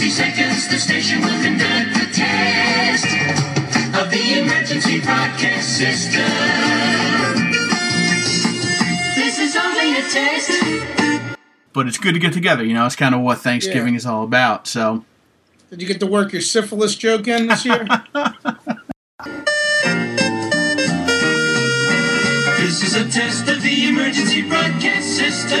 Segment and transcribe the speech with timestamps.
[0.00, 3.04] 60 seconds, the station will conduct the test
[4.00, 6.24] of the emergency broadcast system.
[9.14, 11.36] This is only a test.
[11.74, 12.64] But it's good to get together.
[12.64, 13.98] You know, it's kind of what Thanksgiving Yeah.
[13.98, 14.66] is all about.
[14.66, 15.04] So,
[15.68, 17.86] Did you get to work your syphilis joke in this year?
[22.56, 25.58] This is a test of the emergency broadcast system.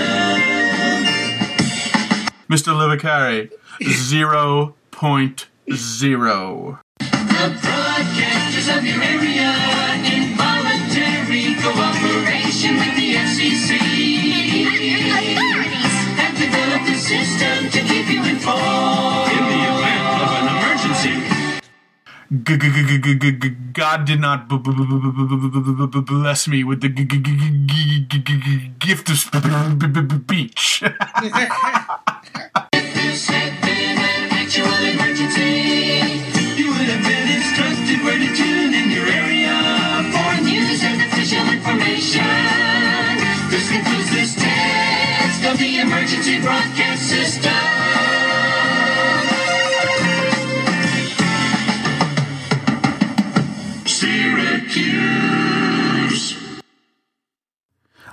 [2.48, 2.72] Mr.
[2.74, 3.50] Livicari,
[3.88, 6.78] zero point zero.
[6.98, 9.54] The broadcasters of your area
[10.04, 13.78] in voluntary cooperation with the FCC
[16.18, 21.14] have developed a system to keep you informed in the event of an emergency.
[23.72, 26.88] God did not bless me with the
[28.78, 29.18] gift of
[30.26, 30.82] speech
[33.02, 36.12] an actual emergency,
[36.60, 39.56] you would have been instructed where to tune in your area
[40.12, 42.20] for news and official information.
[44.12, 47.52] This test of the emergency broadcast system.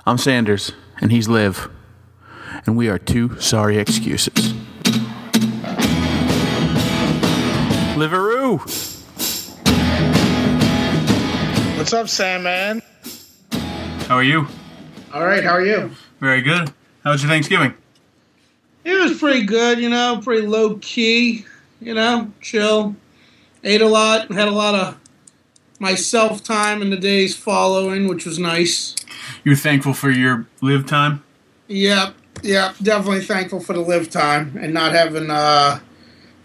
[0.06, 1.68] I'm Sanders, and he's Liv,
[2.64, 4.54] and we are two sorry excuses.
[7.98, 8.58] Liveroo!
[11.76, 12.80] What's up, Sam, man?
[14.06, 14.46] How are you?
[15.12, 15.90] All right, how are you?
[16.20, 16.72] Very good.
[17.02, 17.74] How was your Thanksgiving?
[18.84, 21.44] It was pretty good, you know, pretty low key,
[21.80, 22.94] you know, chill.
[23.64, 25.00] Ate a lot, had a lot of
[25.80, 28.94] myself time in the days following, which was nice.
[29.42, 31.24] You were thankful for your live time?
[31.66, 35.80] Yep, yep, definitely thankful for the live time and not having uh,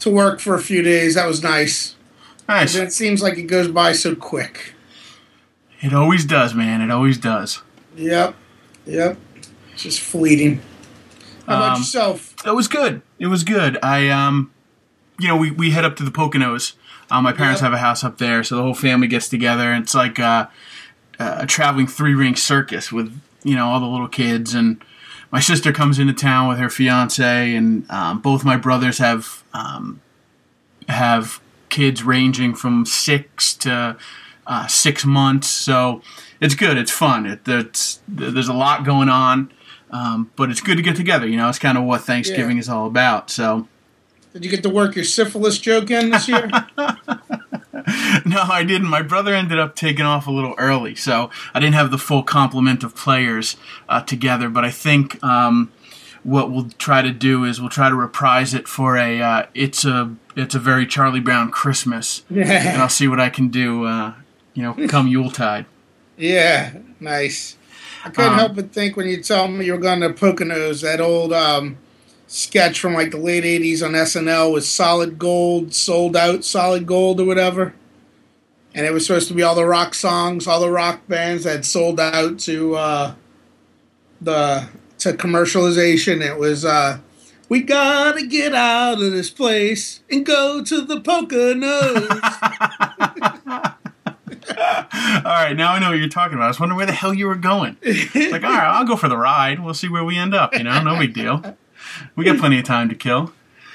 [0.04, 1.16] to work for a few days.
[1.16, 1.96] That was nice.
[2.48, 2.76] Nice.
[2.76, 4.74] And it seems like it goes by so quick.
[5.82, 6.82] It always does, man.
[6.82, 7.62] It always does.
[7.96, 8.36] Yep,
[8.86, 9.18] yep,
[9.74, 10.62] It's just fleeting.
[11.48, 12.34] How about Um, yourself?
[12.46, 13.02] It was good.
[13.20, 13.78] It was good.
[13.84, 14.52] I um,
[15.20, 16.74] you know, we we head up to the Poconos.
[17.12, 17.72] Um, my parents Yep.
[17.72, 19.74] have a house up there, so the whole family gets together.
[19.74, 20.48] It's like uh,
[21.20, 23.14] a traveling three ring circus with
[23.44, 24.82] you know all the little kids, and
[25.32, 30.02] my sister comes into town with her fiance, and um, both my brothers have um,
[30.90, 33.98] have kids ranging from six to
[34.46, 35.48] uh, six months.
[35.48, 36.02] So
[36.42, 36.78] it's good.
[36.78, 37.26] It's fun.
[37.26, 39.52] It, it's, there's a lot going on.
[39.92, 41.28] Um, but it's good to get together.
[41.28, 42.62] You know, it's kind of what Thanksgiving Yeah.
[42.62, 43.30] is all about.
[43.30, 43.68] So,
[44.34, 46.50] Did you get to work your syphilis joke in this year?
[48.26, 48.88] no, I didn't.
[48.88, 52.24] My brother ended up taking off a little early, so I didn't have the full
[52.24, 53.56] complement of players
[53.88, 54.50] uh, together.
[54.50, 55.72] But I think um,
[56.24, 59.84] what we'll try to do is we'll try to reprise it for a uh, it's
[59.86, 63.86] a it's a very Charlie Brown Christmas, and I'll see what I can do.
[63.86, 64.14] Uh,
[64.54, 65.66] you know, come Yuletide.
[66.18, 67.58] Yeah, nice.
[68.06, 70.82] I couldn't Um, help but think when you told me you were going to Poconos,
[70.84, 71.78] that old um,
[72.28, 77.20] sketch from like the late 80s on SNL was Solid Gold, sold out Solid Gold
[77.20, 77.74] or whatever.
[78.76, 81.64] And it was supposed to be all the rock songs, all the rock bands that
[81.66, 83.16] sold out to uh,
[84.22, 84.68] the
[85.04, 86.22] to commercialization.
[86.22, 87.00] It was uh,
[87.50, 92.10] we gotta get out of this place and go to the Poconos.
[94.56, 96.46] All right, now I know what you're talking about.
[96.46, 97.78] I was wondering where the hell you were going.
[97.82, 99.60] It's like, all right, I'll go for the ride.
[99.64, 100.54] We'll see where we end up.
[100.54, 101.56] You know, no big deal.
[102.16, 103.32] We got plenty of time to kill.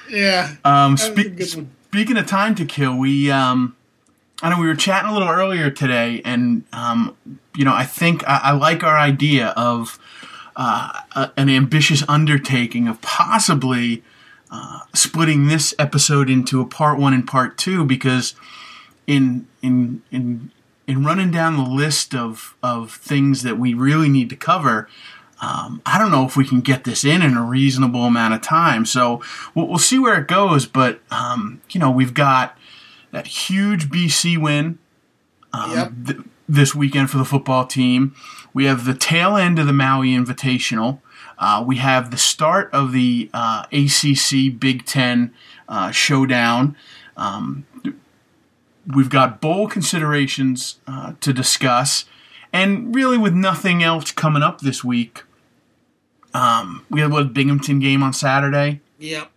[0.09, 3.75] yeah, Um, that was a spe- speaking of time to kill, we um,
[4.41, 7.15] I know we were chatting a little earlier today, and um,
[7.55, 9.97] you know, I think I, I like our idea of
[10.61, 14.03] uh, a, an ambitious undertaking of possibly
[14.51, 18.35] uh, splitting this episode into a part one and part two because
[19.07, 20.51] in in in
[20.85, 24.89] in running down the list of of things that we really need to cover.
[25.41, 28.41] Um, I don't know if we can get this in in a reasonable amount of
[28.41, 29.21] time, so
[29.55, 30.65] we'll, we'll see where it goes.
[30.65, 32.57] But um, you know, we've got
[33.11, 34.77] that huge BC win
[35.53, 35.91] um, Yep.
[36.07, 36.19] th-
[36.49, 38.13] this weekend for the football team.
[38.53, 40.99] We have the tail end of the Maui Invitational.
[41.37, 45.33] Uh, we have the start of the uh, ACC Big Ten
[45.67, 46.75] uh, showdown.
[47.15, 47.65] Um,
[48.87, 52.05] we've got bowl considerations uh, to discuss,
[52.51, 55.23] and really with nothing else coming up this week.
[56.33, 58.81] Um, we have a Binghamton game on Saturday.
[58.99, 59.31] Yep.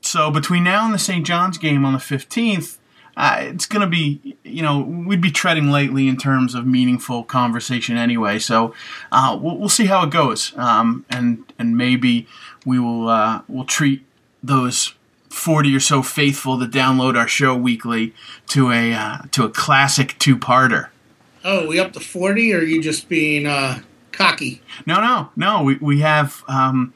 [0.00, 1.24] So between now and the St.
[1.24, 2.78] John's game on the 15th,
[3.16, 7.24] uh, it's going to be, you know, we'd be treading lightly in terms of meaningful
[7.24, 8.38] conversation anyway.
[8.38, 8.74] So
[9.12, 12.26] uh, we'll, we'll see how it goes, um, and and maybe
[12.66, 14.04] we will uh, we'll treat
[14.42, 14.94] those
[15.28, 18.14] forty or so faithful that download our show weekly
[18.48, 20.88] to a uh, to a classic two parter.
[21.44, 23.80] Oh, we up to forty, or are you just being uh,
[24.12, 24.62] cocky?
[24.86, 25.62] No, no, no.
[25.62, 26.94] We we have um,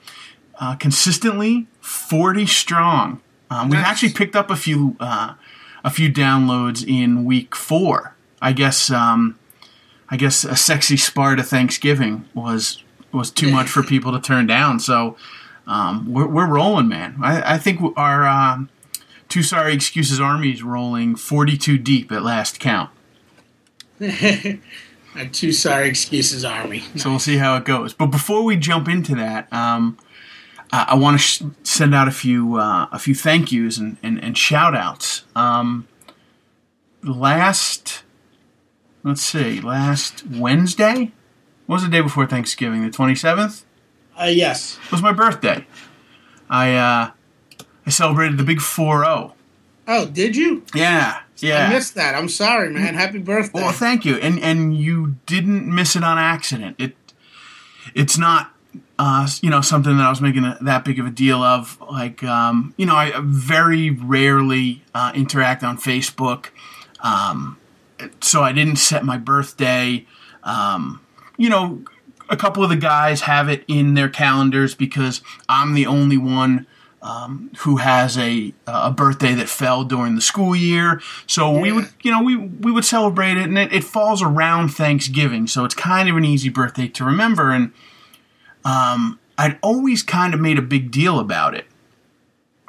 [0.59, 3.21] uh, consistently forty strong.
[3.51, 5.35] Um, we've actually picked up a few uh,
[5.89, 8.15] a few downloads in week four.
[8.43, 9.39] I guess um,
[10.11, 14.81] I guess a sexy Sparta Thanksgiving was was too much for people to turn down.
[14.81, 15.17] So
[15.67, 17.17] um, we're we're rolling, man.
[17.23, 18.69] I, I think our um,
[19.31, 22.91] two sorry excuses army is rolling forty two deep at last count.
[23.99, 26.85] My two sorry excuses army.
[26.97, 27.95] So we'll see how it goes.
[27.95, 29.97] But before we jump into that, um,
[30.73, 33.97] I, I want to sh- send out a few uh, a few thank yous and,
[34.03, 35.25] and, and shout outs.
[35.35, 35.89] Um,
[37.03, 38.03] last,
[39.03, 41.13] let's see, last Wednesday
[41.69, 43.67] what was the day before Thanksgiving, the twenty seventh.
[44.19, 44.79] Uh, yes.
[44.91, 45.67] was my birthday.
[46.49, 47.11] I uh,
[47.85, 49.35] I celebrated the big four zero.
[49.87, 50.65] Oh, did you?
[50.75, 51.67] Yeah, yeah.
[51.67, 52.15] I missed that.
[52.15, 52.95] I'm sorry, man.
[52.95, 53.61] Happy birthday.
[53.61, 56.77] Well, thank you, and and you didn't miss it on accident.
[56.79, 56.97] It
[57.95, 58.51] it's not
[58.99, 61.81] uh, you know something that I was making a, that big of a deal of.
[61.81, 66.47] Like um, you know, I very rarely uh, interact on Facebook,
[67.01, 67.59] um,
[68.21, 70.07] so I didn't set my birthday.
[70.43, 71.01] Um,
[71.37, 71.85] you know,
[72.29, 76.67] a couple of the guys have it in their calendars because I'm the only one
[77.01, 81.01] um, who has a a birthday that fell during the school year.
[81.29, 84.71] So we would, you know, we we would celebrate it, and it, it falls around
[84.71, 87.53] Thanksgiving, so it's kind of an easy birthday to remember.
[87.53, 87.73] And
[88.65, 91.67] um, I'd always kind of made a big deal about it.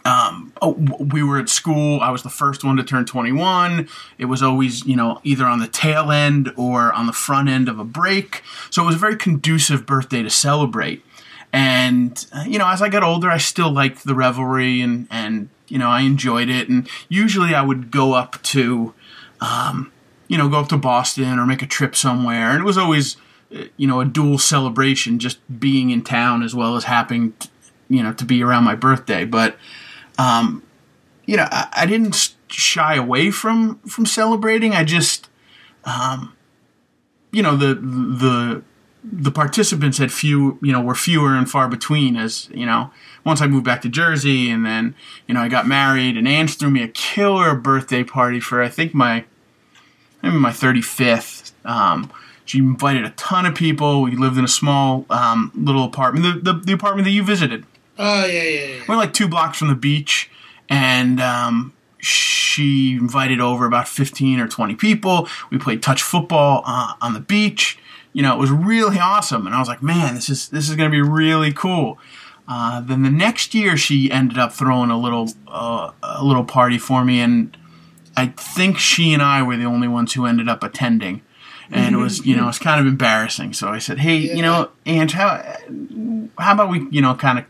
[0.05, 1.99] Um, oh, we were at school.
[1.99, 3.87] I was the first one to turn 21.
[4.17, 7.67] It was always, you know, either on the tail end or on the front end
[7.67, 8.41] of a break.
[8.69, 11.03] So it was a very conducive birthday to celebrate.
[11.51, 15.49] And uh, you know, as I got older, I still liked the revelry, and and
[15.67, 16.69] you know, I enjoyed it.
[16.69, 18.93] And usually, I would go up to,
[19.41, 19.91] um,
[20.27, 22.51] you know, go up to Boston or make a trip somewhere.
[22.51, 23.17] And it was always,
[23.77, 27.33] you know, a dual celebration, just being in town as well as happening,
[27.89, 29.25] you know, to be around my birthday.
[29.25, 29.57] But
[30.17, 30.63] um,
[31.25, 34.73] you know, I, I didn't shy away from from celebrating.
[34.73, 35.29] I just,
[35.85, 36.35] um,
[37.31, 38.61] you know, the the
[39.03, 42.15] the participants had few, you know, were fewer and far between.
[42.15, 42.91] As you know,
[43.25, 44.95] once I moved back to Jersey, and then
[45.27, 48.69] you know I got married, and Ange threw me a killer birthday party for I
[48.69, 49.25] think my
[50.21, 51.53] maybe my thirty fifth.
[51.65, 52.11] Um,
[52.49, 54.01] she invited a ton of people.
[54.01, 57.63] We lived in a small um, little apartment, the, the the apartment that you visited.
[57.99, 58.83] Oh yeah, yeah, yeah.
[58.87, 60.31] We're like two blocks from the beach,
[60.67, 65.27] and um, she invited over about 15 or 20 people.
[65.51, 67.77] We played touch football uh, on the beach.
[68.13, 70.75] You know, it was really awesome, and I was like, man, this is this is
[70.75, 71.99] going to be really cool.
[72.47, 76.79] Uh, then the next year, she ended up throwing a little uh, a little party
[76.79, 77.55] for me, and
[78.17, 81.21] I think she and I were the only ones who ended up attending.
[81.71, 83.53] And it was, you know, it's kind of embarrassing.
[83.53, 85.57] So I said, "Hey, you know, Ange, how
[86.39, 87.45] how about we, you know, kind of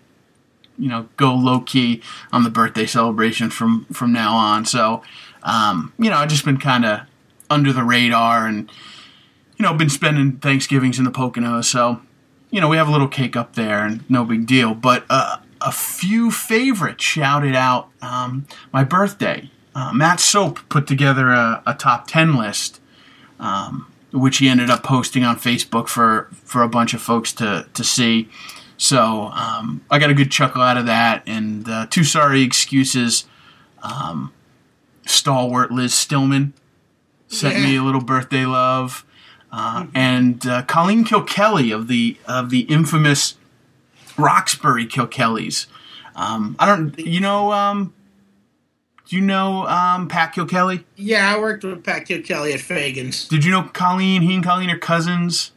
[0.80, 2.02] you know go low key
[2.32, 4.66] on the birthday celebration from from now on.
[4.66, 5.04] So
[5.44, 7.02] um, you know I've just been kind of
[7.50, 8.72] under the radar and
[9.58, 11.66] you know been spending Thanksgivings in the Poconos.
[11.66, 12.02] So
[12.50, 14.74] you know we have a little cake up there and no big deal.
[14.74, 19.52] But uh, a few favorites shouted out um, my birthday.
[19.76, 22.82] Uh, Matt Soap put together a, a top ten list.
[23.40, 27.68] Um, which he ended up posting on Facebook for, for a bunch of folks to,
[27.74, 28.30] to see.
[28.78, 31.24] So um, I got a good chuckle out of that.
[31.28, 33.26] And uh, two sorry excuses.
[33.84, 34.34] Um,
[35.06, 36.54] stalwart Liz Stillman
[37.28, 39.06] sent me a little birthday love,
[39.52, 43.36] uh, and uh, Colleen Kilkelly of the of the infamous
[44.18, 45.68] Roxbury Kilkellys.
[46.16, 47.94] Um, I don't, you know, um,
[49.10, 50.84] do you know um, Pat Kilkelly?
[50.96, 53.28] Yeah, I worked with Pat Kilkelly at Faegan's.
[53.28, 54.22] Did you know Colleen?
[54.22, 55.52] He and Colleen are cousins.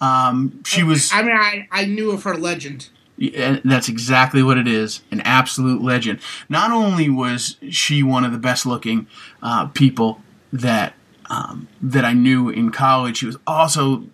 [0.00, 1.10] Um, she was.
[1.12, 2.88] I mean, I, I knew of her legend.
[3.16, 6.18] Yeah, that's exactly what it is an absolute legend.
[6.48, 9.06] Not only was she one of the best looking
[9.42, 10.20] uh, people
[10.52, 10.94] that
[11.28, 14.06] um, that I knew in college, she was also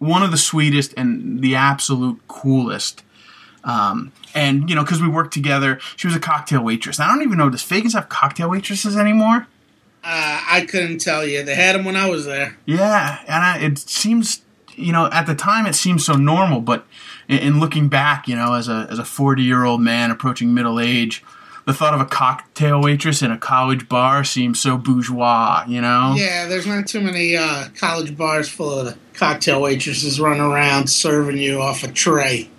[0.00, 3.04] one of the sweetest and the absolute coolest.
[3.64, 7.00] Um, and you know, because we worked together, she was a cocktail waitress.
[7.00, 9.46] I don't even know does Faegans have cocktail waitresses anymore?
[10.02, 11.42] Uh, I couldn't tell you.
[11.42, 12.58] They had them when I was there.
[12.66, 14.42] Yeah, and I, it seems,
[14.74, 16.86] you know, at the time it seemed so normal, but
[17.26, 20.52] in, in looking back, you know, as a as a forty year old man approaching
[20.52, 21.24] middle age,
[21.64, 26.14] the thought of a cocktail waitress in a college bar seems so bourgeois, you know.
[26.16, 31.38] Yeah, there's not too many uh, college bars full of cocktail waitresses running around serving
[31.38, 32.50] you off a tray.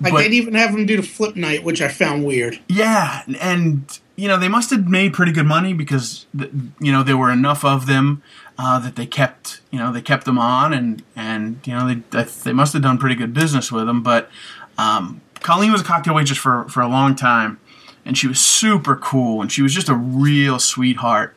[0.00, 2.60] Like But- they'd even have them do the flip night, which I found weird.
[2.68, 7.16] Yeah, and you know they must have made pretty good money because you know there
[7.16, 8.22] were enough of them
[8.58, 12.22] uh, that they kept you know they kept them on and and you know they
[12.44, 14.02] they must have done pretty good business with them.
[14.02, 14.30] But
[14.78, 17.58] um, Colleen was a cocktail waitress for for a long time,
[18.04, 21.34] and she was super cool and she was just a real sweetheart.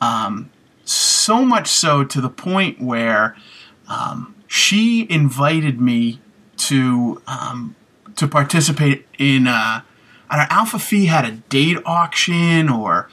[0.00, 0.50] Um,
[0.84, 3.36] so much so to the point where
[3.86, 6.20] um, she invited me
[6.56, 7.76] to um,
[8.16, 9.82] to participate in uh,
[10.30, 13.08] I don't know, Alpha Phi had a date auction or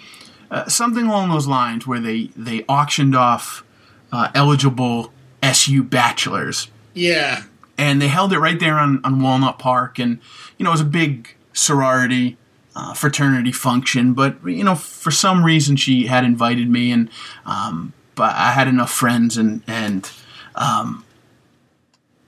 [0.52, 3.64] uh, something along those lines where they they auctioned off
[4.12, 5.12] uh, eligible
[5.44, 7.44] SU bachelors Yeah.
[7.78, 10.20] and they held it right there on, on Walnut Park, and
[10.58, 12.38] you know it was a big sorority
[12.76, 14.14] uh, fraternity function.
[14.14, 17.10] But you know, for some reason, she had invited me, and
[17.46, 20.10] um, but I had enough friends and and
[20.56, 21.06] um,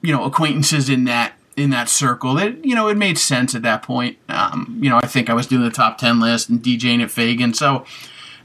[0.01, 3.61] you know acquaintances in that in that circle that you know it made sense at
[3.61, 4.17] that point.
[4.29, 7.09] Um, you know, I think I was doing the top ten list and DJing at
[7.09, 7.85] Faegan, so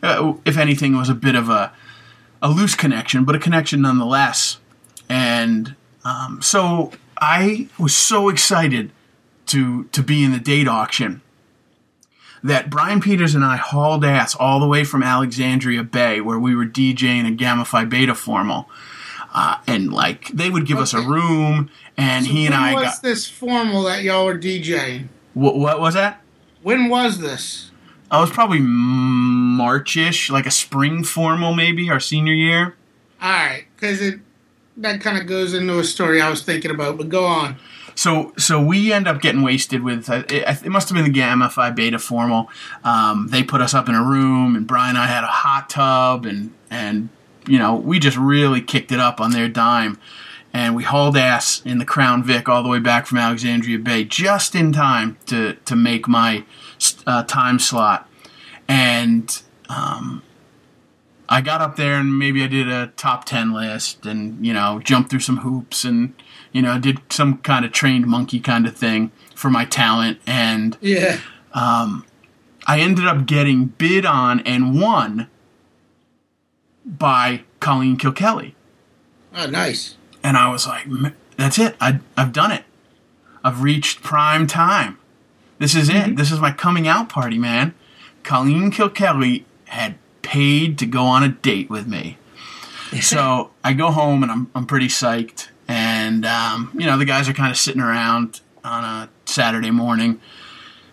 [0.02, 1.72] uh, if anything, it was a bit of a
[2.42, 4.58] a loose connection, but a connection nonetheless.
[5.08, 8.90] And um, so I was so excited
[9.46, 11.22] to to be in the date auction
[12.42, 16.54] that Brian Peters and I hauled ass all the way from Alexandria Bay, where we
[16.54, 18.68] were DJing a Gamma Phi Beta formal.
[19.36, 23.02] Uh, and like they would give us a room, and he and I was got
[23.02, 25.08] this formal that y'all were DJing?
[25.34, 26.22] what, what was that?
[26.62, 27.70] When was this?
[28.10, 32.76] I was probably Marchish, like a spring formal, maybe our senior year.
[33.20, 34.20] All right, because it
[34.78, 36.96] that kind of goes into a story I was thinking about.
[36.96, 37.56] But go on.
[37.94, 41.10] So so we end up getting wasted with uh, it, it must have been the
[41.10, 42.48] Gamma Phi Beta formal.
[42.84, 45.68] Um, they put us up in a room, and Brian and I had a hot
[45.68, 47.10] tub, and and
[47.46, 49.98] you know we just really kicked it up on their dime,
[50.52, 54.04] and we hauled ass in the Crown Vic all the way back from Alexandria Bay
[54.04, 56.44] just in time to to make my
[57.06, 58.08] uh, time slot,
[58.68, 59.42] and.
[59.68, 60.22] Um,
[61.28, 64.80] I got up there and maybe I did a top 10 list and, you know,
[64.82, 66.14] jumped through some hoops and,
[66.52, 70.20] you know, did some kind of trained monkey kind of thing for my talent.
[70.26, 71.18] And Yeah.
[71.52, 72.04] Um,
[72.66, 75.28] I ended up getting bid on and won
[76.86, 78.54] by Colleen Kilkelly.
[79.34, 79.96] Oh, nice.
[80.22, 81.76] And I was like, "M- that's it.
[81.80, 82.64] I, I've done it.
[83.44, 84.98] I've reached prime time.
[85.58, 86.16] This is it.
[86.16, 87.74] This is my coming out party, man.
[88.22, 92.18] Colleen Kilkelly had paid to go on a date with me.
[93.00, 95.48] so I go home and I'm, I'm pretty psyched.
[95.68, 100.20] And, um, you know, the guys are kind of sitting around on a Saturday morning.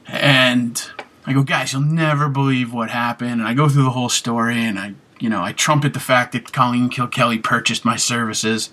[0.08, 0.82] And
[1.26, 3.32] I go, guys, you'll never believe what happened.
[3.34, 6.34] And I go through the whole story and I, you know, I trumpet the fact
[6.34, 8.72] that Colleen Kilkelly purchased my services.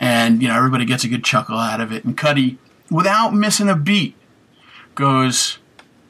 [0.00, 2.04] And, you know, everybody gets a good chuckle out of it.
[2.04, 2.58] And Cuddy,
[2.90, 4.16] without missing a beat,
[4.96, 5.58] goes,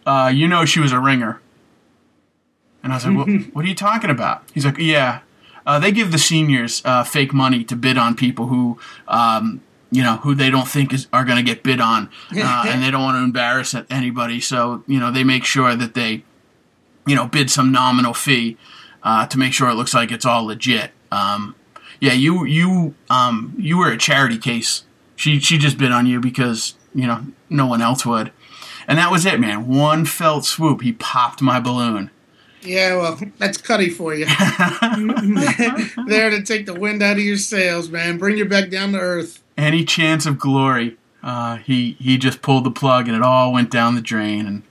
[0.06, 1.42] uh, you know, she was a ringer.
[2.82, 4.44] And I was like, what, what are you talking about?
[4.54, 5.20] He's like, yeah,
[5.66, 8.78] uh, they give the seniors uh, fake money to bid on people who,
[9.08, 12.64] um, you know, who they don't think is, are going to get bid on, uh,
[12.68, 14.40] and they don't want to embarrass anybody.
[14.40, 16.24] So, you know, they make sure that they,
[17.06, 18.56] you know, bid some nominal fee
[19.06, 20.90] uh, to make sure it looks like it's all legit.
[21.12, 21.54] Um,
[22.00, 24.84] yeah, you you um, you were a charity case.
[25.14, 28.32] She she just bid on you because you know no one else would,
[28.88, 29.68] and that was it, man.
[29.68, 32.10] One felt swoop, he popped my balloon.
[32.62, 34.26] Yeah, well, that's Cuddy for you.
[36.08, 38.18] there to take the wind out of your sails, man.
[38.18, 39.40] Bring you back down to earth.
[39.56, 43.70] Any chance of glory, uh, he he just pulled the plug and it all went
[43.70, 44.64] down the drain, and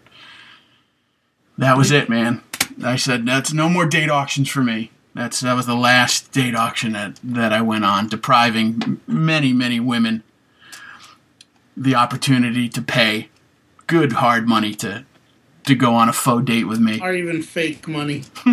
[1.57, 2.43] that was it, man.
[2.83, 4.91] I said that's no more date auctions for me.
[5.13, 9.79] That's that was the last date auction that that I went on, depriving many many
[9.79, 10.23] women
[11.77, 13.29] the opportunity to pay
[13.87, 15.05] good hard money to
[15.65, 16.99] to go on a faux date with me.
[17.01, 18.23] Or even fake money.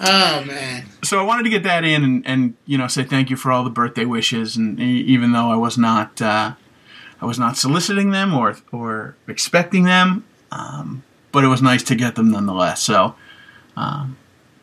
[0.00, 0.86] oh, man.
[1.04, 3.52] so I wanted to get that in and, and you know say thank you for
[3.52, 6.54] all the birthday wishes and even though I was not uh,
[7.20, 11.94] I was not soliciting them or or expecting them, um, but it was nice to
[11.94, 12.82] get them nonetheless.
[12.82, 13.14] So
[13.76, 14.16] um,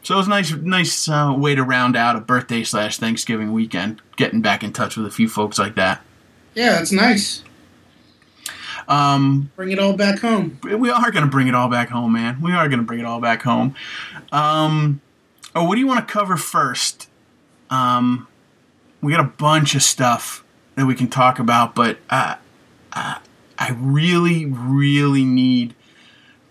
[0.03, 3.51] so it was a nice nice uh, way to round out a birthday slash Thanksgiving
[3.51, 6.01] weekend, getting back in touch with a few folks like that.
[6.53, 7.43] Yeah, that's nice.
[8.88, 10.59] Um, Bring it all back home.
[10.63, 12.41] we are going to bring it all back home, man.
[12.41, 13.75] We are going to bring it all back home.
[14.31, 15.01] Um,
[15.53, 17.09] oh, what do you want to cover first?
[17.69, 18.27] Um,
[19.01, 20.43] we got a bunch of stuff
[20.75, 22.36] that we can talk about, but uh,
[22.93, 23.19] uh,
[23.59, 25.75] I really, really need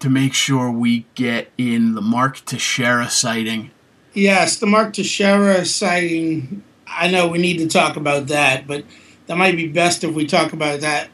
[0.00, 3.70] to make sure we get in the Mark Teixeira sighting.
[4.12, 6.62] Yes, the Mark Teixeira sighting.
[6.86, 8.84] I know we need to talk about that, but
[9.26, 11.08] that might be best if we talk about that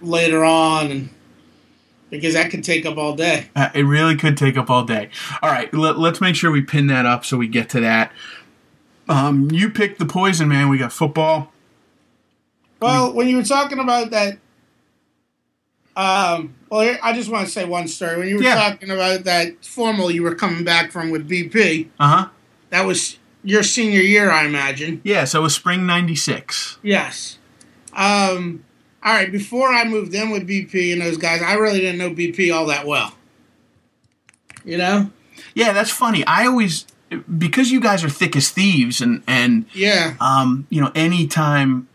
[0.00, 1.08] later on, and
[2.08, 3.48] because that could take up all day.
[3.54, 5.10] Uh, it really could take up all day.
[5.42, 8.12] All right, let, us make sure we pin that up so we get to that.
[9.08, 10.68] Um, you picked the poison, man.
[10.68, 11.52] We got football.
[12.80, 14.38] Well, when you were talking about that,
[16.00, 18.16] um, well, I just want to say one story.
[18.18, 18.54] When you were Yeah.
[18.54, 22.28] talking about that formal you were coming back from with BP, Uh huh.
[22.70, 25.00] that was your senior year, I imagine.
[25.04, 26.78] Yeah, so it was spring '96.
[26.82, 27.38] Yes.
[27.92, 28.64] Um,
[29.02, 29.30] all right.
[29.32, 32.66] Before I moved in with BP and those guys, I really didn't know BP all
[32.66, 33.14] that well.
[34.64, 35.10] You know?
[35.54, 36.24] Yeah, that's funny.
[36.26, 36.86] I always
[37.38, 40.14] because you guys are thick as thieves, and and Yeah.
[40.20, 41.88] um, you know, any time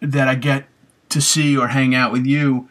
[0.00, 0.66] that I get
[1.08, 2.68] to see or hang out with you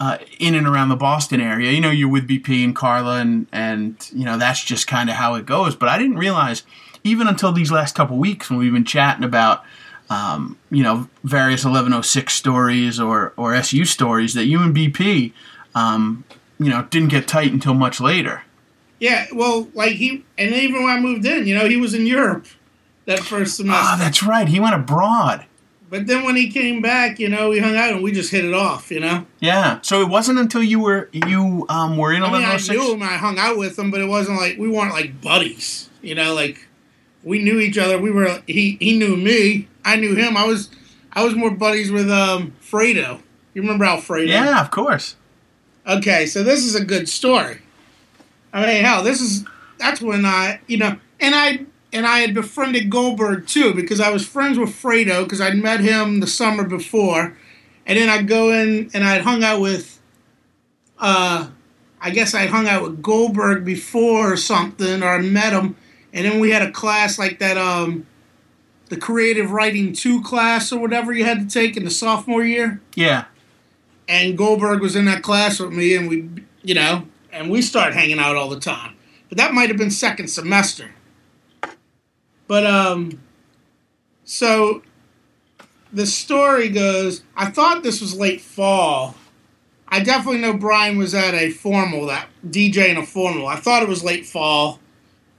[0.00, 3.46] uh, in and around the Boston area, you know, you're with BP and Carla, and
[3.52, 5.76] and you know that's just kind of how it goes.
[5.76, 6.62] But I didn't realize,
[7.04, 9.62] even until these last couple weeks when we've been chatting about.
[10.12, 15.32] Um, you know, various 1106 stories or, or SU stories that you and BP,
[15.76, 16.24] um,
[16.58, 18.42] you know, didn't get tight until much later.
[18.98, 19.26] Yeah.
[19.32, 22.48] Well, like he, and even when I moved in, you know, he was in Europe
[23.06, 23.82] that first semester.
[23.84, 24.48] Ah, that's right.
[24.48, 25.46] He went abroad.
[25.90, 28.44] But then when he came back, you know, we hung out and we just hit
[28.44, 29.26] it off, you know?
[29.40, 29.80] Yeah.
[29.82, 32.78] So it wasn't until you were you um were in I mean, I 1106.
[32.78, 35.90] knew him, I hung out with him, but it wasn't like we weren't like buddies,
[36.00, 36.68] you know, like
[37.24, 37.98] we knew each other.
[37.98, 40.36] We were he he knew me, I knew him.
[40.36, 40.70] I was
[41.12, 43.20] I was more buddies with um Fredo.
[43.52, 44.30] You remember Alfredo?
[44.30, 45.16] Yeah, of course.
[45.86, 47.62] Okay, so this is a good story.
[48.52, 49.44] I mean, hell, this is
[49.78, 54.10] that's when I, you know, and I and I had befriended Goldberg too because I
[54.10, 57.36] was friends with Fredo because I'd met him the summer before,
[57.86, 59.98] and then I'd go in and I'd hung out with,
[60.98, 61.48] uh,
[62.00, 65.76] I guess I'd hung out with Goldberg before or something, or I met him,
[66.12, 68.06] and then we had a class like that, um,
[68.88, 72.80] the creative writing two class or whatever you had to take in the sophomore year
[72.96, 73.24] Yeah.
[74.08, 76.28] and Goldberg was in that class with me, and we,
[76.62, 78.94] you know, and we started hanging out all the time.
[79.28, 80.90] But that might have been second semester.
[82.50, 83.22] But um,
[84.24, 84.82] so
[85.92, 87.22] the story goes.
[87.36, 89.14] I thought this was late fall.
[89.86, 93.46] I definitely know Brian was at a formal that DJ in a formal.
[93.46, 94.80] I thought it was late fall,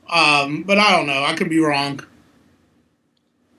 [0.09, 1.21] um, but I don't know.
[1.25, 1.99] I could be wrong.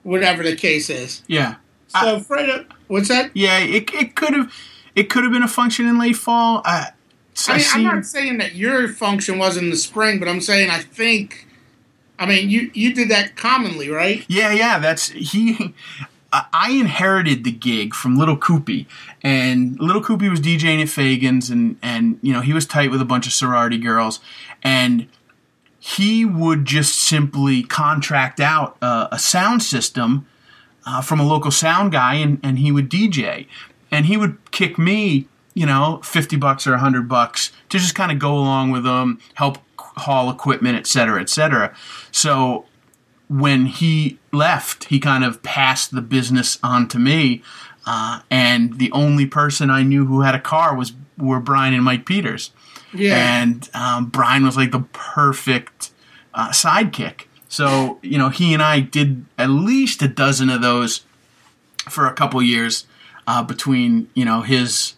[0.01, 1.21] Whatever the case is.
[1.27, 1.57] Yeah.
[1.89, 3.29] So Fredo, what's that?
[3.35, 4.51] Yeah, it, it could have
[4.95, 6.63] it could have been a function in late fall.
[6.65, 6.89] I,
[7.47, 7.67] I I mean.
[7.71, 11.49] I'm not saying that your function was in the spring, but I'm saying I think.
[12.23, 14.23] I mean, you you did that commonly, right?
[14.29, 15.75] Yeah, yeah, that's he.
[16.31, 18.87] I inherited the gig from Little Koopy,
[19.21, 23.01] and Little Koopy was DJing at Faegan's, and and you know he was tight with
[23.01, 24.21] a bunch of sorority girls,
[24.63, 25.07] and
[25.79, 30.25] he would just simply contract out uh, a sound system
[30.85, 33.47] uh, from a local sound guy, and and he would DJ,
[33.91, 38.13] and he would kick me, you know, fifty bucks or hundred bucks to just kind
[38.13, 39.57] of go along with them, help
[39.97, 41.75] haul equipment, et cetera, et cetera.
[42.11, 42.65] So
[43.27, 47.41] when he left, he kind of passed the business on to me,
[47.85, 51.83] uh, and the only person I knew who had a car was were Brian and
[51.83, 52.51] Mike Peters,
[52.93, 53.15] Yeah.
[53.41, 55.91] and um, Brian was like the perfect
[56.33, 57.25] uh, sidekick.
[57.47, 61.03] So you know, he and I did at least a dozen of those
[61.89, 62.85] for a couple years
[63.27, 64.95] uh, between you know his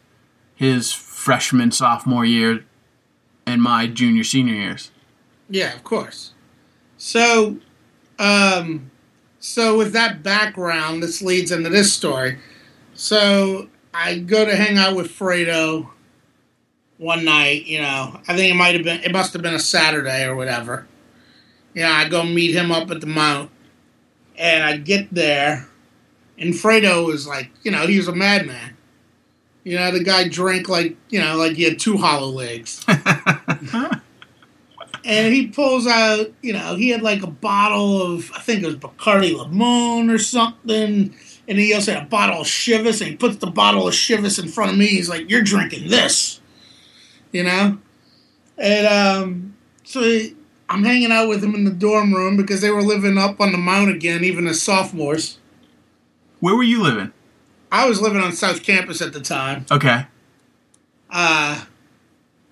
[0.55, 2.63] his freshman sophomore year
[3.45, 4.91] and my junior senior years.
[5.49, 6.33] Yeah, of course.
[6.97, 7.57] So,
[8.17, 8.91] um,
[9.39, 12.39] so with that background, this leads into this story.
[12.93, 15.89] So I go to hang out with Fredo
[16.97, 17.65] one night.
[17.65, 20.35] You know, I think it might have been, it must have been a Saturday or
[20.35, 20.87] whatever.
[21.73, 23.51] Yeah, I go meet him up at the mount,
[24.37, 25.67] and I get there,
[26.37, 28.77] and Fredo was like, you know, he was a madman.
[29.65, 32.85] You know, the guy drank like, you know, like he had two hollow legs
[35.05, 38.65] and he pulls out, you know, he had like a bottle of, I think it
[38.65, 41.15] was Bacardi Limon or something,
[41.47, 44.41] and he also had a bottle of Chivas, and he puts the bottle of Chivas
[44.41, 44.87] in front of me.
[44.87, 46.39] He's like, "You're drinking this,"
[47.31, 47.77] you know,
[48.57, 50.35] and um, so he,
[50.69, 53.51] I'm hanging out with him in the dorm room because they were living up on
[53.51, 55.37] the mount again, even as sophomores.
[56.39, 57.11] Where were you living?
[57.71, 59.65] I was living on South Campus at the time.
[59.69, 60.05] Okay.
[61.09, 61.65] uh,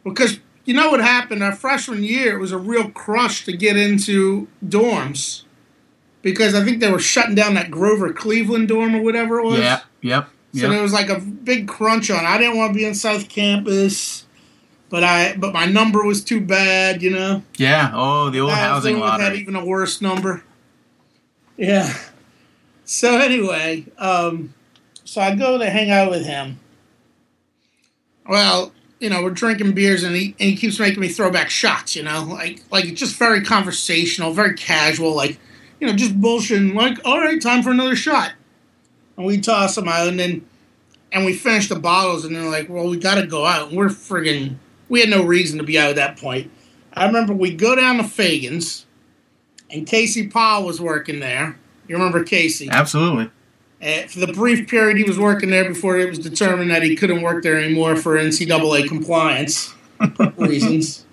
[0.03, 3.75] because you know what happened our freshman year it was a real crush to get
[3.77, 5.43] into dorms
[6.21, 9.59] because i think they were shutting down that grover cleveland dorm or whatever it was
[9.59, 9.81] Yeah.
[10.01, 10.29] Yep.
[10.55, 13.27] so there was like a big crunch on i didn't want to be in south
[13.29, 14.25] campus
[14.89, 17.91] but i but my number was too bad you know yeah.
[17.93, 19.39] Oh, the old I housing dealing with that lottery.
[19.39, 20.43] even a worse number.
[21.57, 21.93] Yeah.
[22.85, 24.53] So anyway, um,
[25.03, 26.59] So I go to hang out with him.
[28.27, 28.71] Well,
[29.03, 31.93] you know, we're drinking beers and he, and he keeps making me throw back shots,
[31.93, 35.37] you know, like like it's just very conversational, very casual, like
[35.81, 36.73] you know, just bullshitting.
[36.73, 38.31] Like, all right, time for another shot,
[39.17, 40.47] and we toss them out, and then
[41.11, 43.67] and we finish the bottles, and they're like, well, we got to go out.
[43.67, 44.55] And we're friggin',
[44.87, 46.49] we had no reason to be out at that point.
[46.93, 48.85] I remember we go down to Faegan's,
[49.69, 51.59] and Casey Powell was working there.
[51.89, 52.69] You remember Casey?
[52.71, 53.29] Absolutely.
[53.83, 56.95] Uh, for the brief period he was working there before it was determined that he
[56.95, 59.73] couldn't work there anymore for NCAA compliance
[60.37, 61.05] reasons.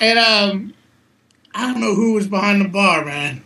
[0.00, 0.74] And um,
[1.54, 3.42] I don't know who was behind the bar, man.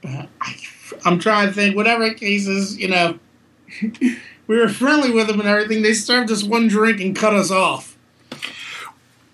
[0.00, 0.56] But I,
[1.04, 1.74] I'm trying to think.
[1.74, 3.18] Whatever cases, you know,
[4.46, 5.82] we were friendly with them and everything.
[5.82, 7.96] They served us one drink and cut us off.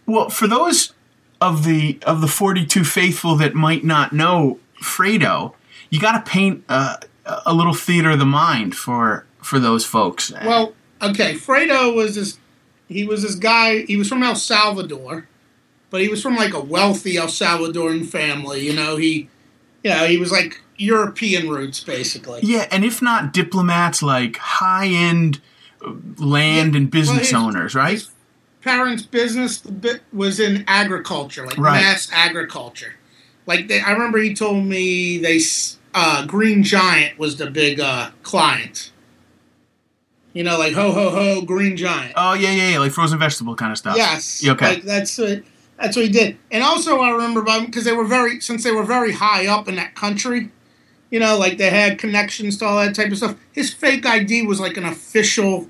[0.06, 0.94] Well, for those
[1.40, 5.54] of the of the 42 faithful that might not know Fredo,
[5.90, 10.32] you got to paint a, a little theater of the mind for for those folks.
[10.44, 12.38] Well, okay, Fredo was this.
[12.88, 13.82] He was this guy.
[13.82, 15.26] He was from El Salvador,
[15.90, 18.61] but he was from like a wealthy El Salvadoran family.
[18.66, 19.28] You know, he,
[19.82, 22.40] you know, he was like European roots basically.
[22.42, 25.40] yeah, and if not diplomats, like high end
[25.85, 27.92] uh, land Yeah, and business well, his- owners, right?
[27.92, 28.11] his
[28.62, 29.62] parents' business
[30.12, 31.80] was in agriculture, like Right.
[31.80, 32.94] mass agriculture.
[33.46, 35.38] Like they, I remember he told me they
[35.94, 38.90] uh, Green Giant was the big uh, client.
[40.33, 42.14] You know, like ho ho ho, Green Giant.
[42.16, 43.96] Oh yeah, yeah, yeah, like frozen vegetable kind of stuff.
[43.96, 44.42] Yes.
[44.42, 44.74] Yeah, Okay.
[44.74, 45.42] Like that's what
[45.78, 46.38] that's what he did.
[46.50, 49.68] And also I remember about because they were very since they were very high up
[49.68, 50.50] in that country,
[51.11, 53.37] you know, like they had connections to all that type of stuff.
[53.52, 55.68] His fake ID was like an official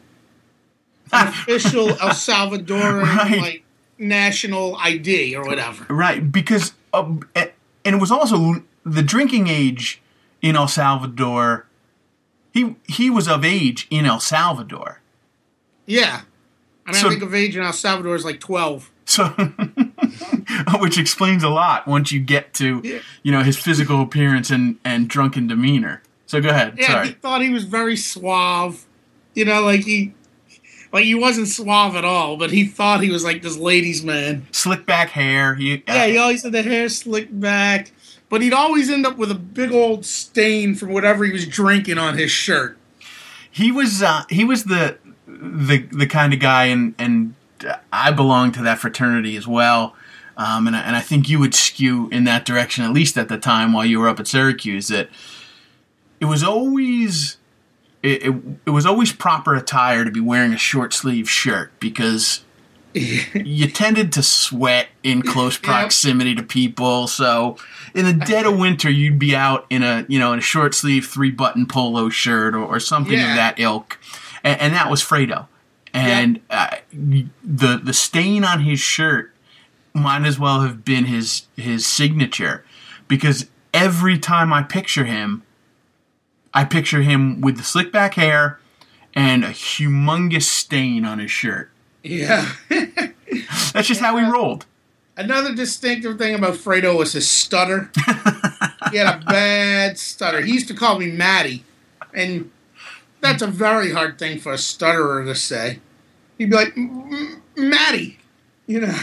[1.12, 3.40] an official El Salvadoran Right.
[3.40, 3.64] like
[3.98, 5.84] national ID or whatever.
[5.92, 10.00] Right, because uh, and it was also the drinking age
[10.42, 11.66] in El Salvador.
[12.52, 15.00] He he was of age in El Salvador,
[15.86, 16.22] Yeah.
[16.86, 18.90] I mean So- I think of age in El Salvador is like twelve.
[19.06, 19.28] so
[20.80, 22.98] which explains a lot once you get to Yeah.
[23.22, 26.02] you know his physical appearance and and drunken demeanor.
[26.26, 26.74] So go ahead.
[26.78, 27.06] Yeah, Sorry.
[27.08, 28.84] he thought he was very suave.
[29.34, 30.12] You know, like he
[30.92, 34.46] like he wasn't suave at all, but he thought he was like this ladies' man.
[34.52, 35.54] Slick back hair.
[35.54, 37.90] He, Yeah, uh, he always had the hair slicked back,
[38.32, 41.98] but he'd always end up with a big old stain from whatever he was drinking
[41.98, 42.78] on his shirt.
[43.50, 47.34] he was uh, he was the the the kind of guy, and and
[47.92, 49.94] I belong to that fraternity as well.
[50.38, 53.28] Um, and I, and I think you would skew in that direction at least at
[53.28, 54.88] the time while you were up at Syracuse.
[54.88, 55.10] That
[56.18, 57.36] it was always
[58.02, 62.46] it, it, it was always proper attire to be wearing a short sleeve shirt because
[63.34, 67.06] you tended to sweat in close proximity to people.
[67.06, 67.56] So
[67.94, 70.74] in the dead of winter, you'd be out in a you know in a short
[70.74, 73.30] sleeve three button polo shirt or, or something Yeah.
[73.30, 73.98] of that ilk,
[74.44, 75.46] and, and that was Fredo.
[75.94, 79.32] And uh, the the stain on his shirt
[79.94, 82.64] might as well have been his his signature,
[83.08, 85.42] because every time I picture him,
[86.54, 88.58] I picture him with the slick back hair
[89.14, 91.70] and a humongous stain on his shirt.
[92.02, 92.50] Yeah.
[93.72, 94.66] That's just how he rolled.
[95.16, 97.90] Another distinctive thing about Fredo was his stutter.
[98.90, 100.40] he had a bad stutter.
[100.40, 101.64] He used to call me Matty,
[102.14, 102.50] and
[103.20, 105.80] that's a very hard thing for a stutterer to say.
[106.38, 108.18] He'd be like, "M- M- Matty,
[108.66, 108.98] you know,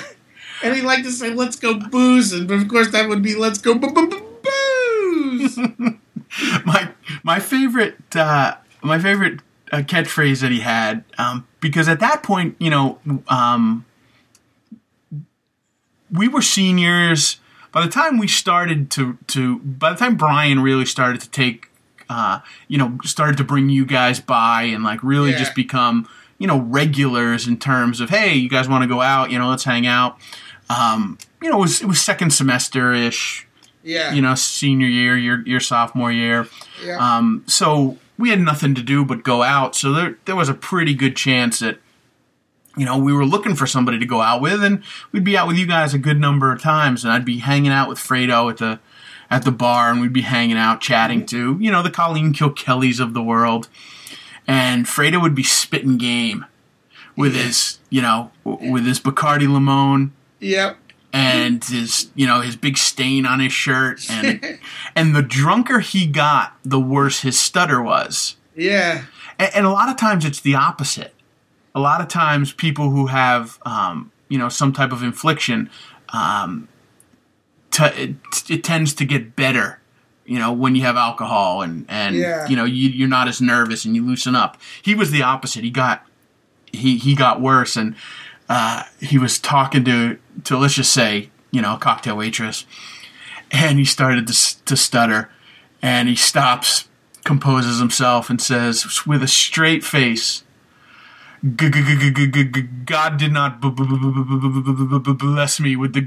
[0.63, 3.59] and he liked to say, "Let's go boozing," but of course that would be "Let's
[3.59, 5.57] go booze."
[6.65, 6.89] my
[7.23, 12.55] my favorite uh, my favorite uh, catchphrase that he had um, because at that point
[12.59, 13.85] you know um,
[16.11, 17.39] we were seniors
[17.71, 21.69] by the time we started to to by the time Brian really started to take
[22.09, 25.37] uh, you know started to bring you guys by and like really Yeah.
[25.37, 26.07] just become
[26.39, 29.49] you know regulars in terms of hey you guys want to go out you know
[29.49, 30.17] let's hang out
[30.69, 33.47] um, you know it was it was second semester ish
[33.83, 36.47] Yeah, you know senior year your your sophomore year
[36.83, 36.97] yeah.
[37.17, 39.75] um, so we had nothing to do but go out.
[39.75, 41.79] So there, there was a pretty good chance that,
[42.75, 45.47] you know, we were looking for somebody to go out with, and we'd be out
[45.47, 48.51] with you guys a good number of times, and I'd be hanging out with Fredo
[48.51, 48.79] at the
[49.31, 52.99] at the bar, and we'd be hanging out, chatting to, you know, the Colleen Kilkellys
[52.99, 53.69] of the world,
[54.47, 56.45] and Fredo would be spitting game
[57.15, 60.77] with his, you know, w- with his Bacardi Limon yep.
[61.11, 64.59] And his you know his big stain on his shirt and
[64.95, 69.05] and the drunker he got the worse his stutter was Yeah.
[69.39, 71.13] and, and a lot of times it's the opposite
[71.73, 75.69] a lot of times people who have um, you know some type of infliction
[76.09, 76.67] um,
[77.71, 78.15] t- it,
[78.49, 79.79] it tends to get better
[80.25, 82.47] you know, when you have alcohol and and Yeah.
[82.47, 84.57] you know you, you're not as nervous and you loosen up.
[84.79, 85.63] He was the opposite.
[85.63, 86.05] He got
[86.71, 87.95] he he got worse and
[88.47, 92.65] uh, he was talking to to let's just say you know cocktail waitress,
[93.51, 95.29] and he started to, to stutter,
[95.81, 96.87] and he stops,
[97.23, 100.43] composes himself, and says with a straight face.
[101.41, 106.01] God did not bless me with the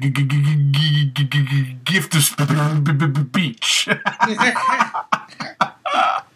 [1.85, 2.23] gift of
[3.27, 3.89] speech.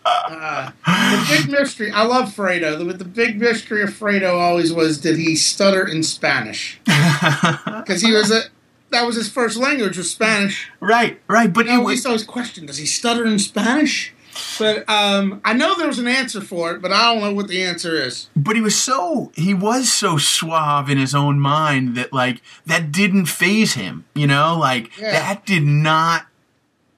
[0.07, 1.91] The big mystery.
[1.91, 2.79] I love Fredo.
[2.79, 6.81] The, the big mystery of Fredo always was: did he stutter in Spanish?
[6.87, 8.43] Because he was a
[8.91, 10.69] that was his first language was Spanish.
[10.81, 14.13] right, right, but You it know, we was always question: does he stutter in Spanish?
[14.59, 17.49] But um, I know there was an answer for it, but I don't know what
[17.49, 18.29] the answer is.
[18.37, 22.93] but he was so he was so suave in his own mind that like that
[22.93, 25.13] didn't phase him you know like Yeah.
[25.13, 26.27] that did not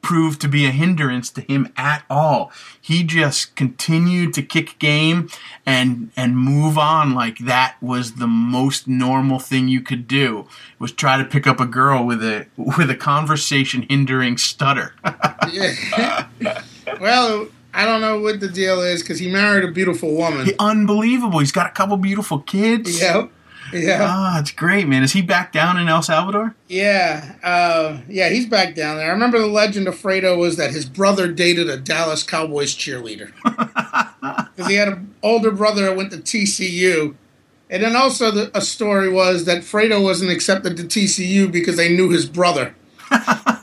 [0.09, 5.29] prove to be a hindrance to him at all he just continued to kick game
[5.67, 10.47] and and move on like that was the most normal thing you could do
[10.79, 14.95] was try to pick up a girl with a with a conversation hindering stutter
[15.53, 16.27] Yeah.
[17.03, 20.49] well, I don't know what the deal is because he married a beautiful woman.
[20.59, 23.31] unbelievable he's got a couple beautiful kids Yep.
[23.73, 23.99] Yeah.
[24.09, 28.47] ah it's great man is he back down in el salvador Yeah, uh, yeah, he's
[28.47, 29.09] back down there.
[29.09, 33.33] I remember the legend of Fredo was that his brother dated a Dallas Cowboys cheerleader
[34.57, 37.15] because he had an older brother that went to TCU,
[37.71, 41.95] and then also the, a story was that Fredo wasn't accepted to TCU because they
[41.95, 42.75] knew his brother.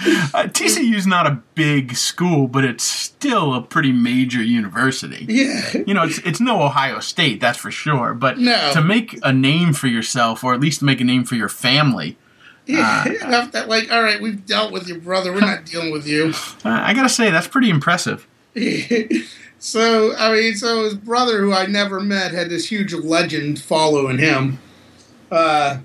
[0.00, 5.26] Uh, TCU's not a big school, but it's still a pretty major university.
[5.28, 8.14] Yeah, You know, it's it's no Ohio State, that's for sure.
[8.14, 8.70] But No.
[8.74, 11.48] to make a name for yourself, or at least to make a name for your
[11.48, 12.16] family,
[12.66, 13.08] yeah.
[13.26, 15.32] Enough that like, all right, we've dealt with your brother.
[15.32, 16.26] We're not dealing with you.
[16.64, 18.26] uh, I gotta say that's pretty impressive.
[19.58, 24.18] so I mean, so his brother, who I never met, had this huge legend following
[24.18, 24.58] him.
[25.30, 25.78] Uh,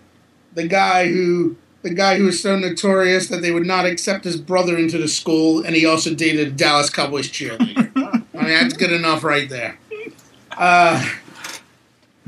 [0.54, 4.38] the guy who the guy who was so notorious that they would not accept his
[4.38, 7.91] brother into the school, and he also dated a Dallas Cowboys cheerleader.
[8.34, 9.78] I mean, that's good enough right there.
[10.58, 11.04] Uh,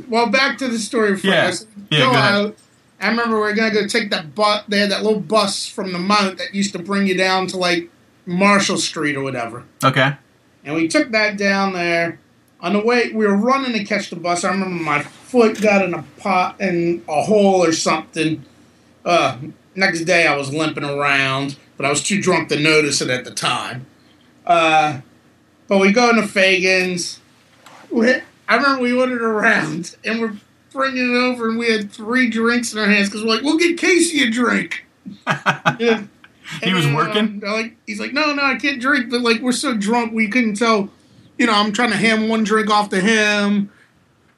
[0.10, 1.18] well, back to the story.
[1.18, 1.48] For Yeah.
[1.48, 1.66] us.
[1.90, 2.56] Yeah, go ahead.
[3.02, 4.64] I remember we were gonna go take that bus.
[4.68, 7.58] They had that little bus from the Mount that used to bring you down to
[7.58, 7.90] like
[8.26, 9.64] Marshall Street or whatever.
[9.84, 10.14] Okay.
[10.64, 12.20] And we took that down there.
[12.62, 14.44] On the way, we were running to catch the bus.
[14.44, 18.44] I remember my foot got in a pot in a hole or something.
[19.06, 19.38] Uh,
[19.76, 23.24] next day, I was limping around, but I was too drunk to notice it at
[23.24, 23.86] the time.
[24.46, 25.02] Uh,
[25.68, 27.20] but we go into Faegan's.
[27.92, 28.16] We,
[28.50, 30.36] I remember we ordered a round, and we're
[30.72, 33.58] bringing it over, and we had three drinks in our hands because we're like, "We'll
[33.58, 34.86] get Casey a drink."
[35.80, 36.04] Yeah.
[36.64, 37.20] He was And, working?
[37.24, 39.10] um, like he's like, no, no, I can't drink.
[39.10, 40.90] But like, we're so drunk, we couldn't tell.
[41.40, 43.72] You know, I'm trying to hand one drink off to him,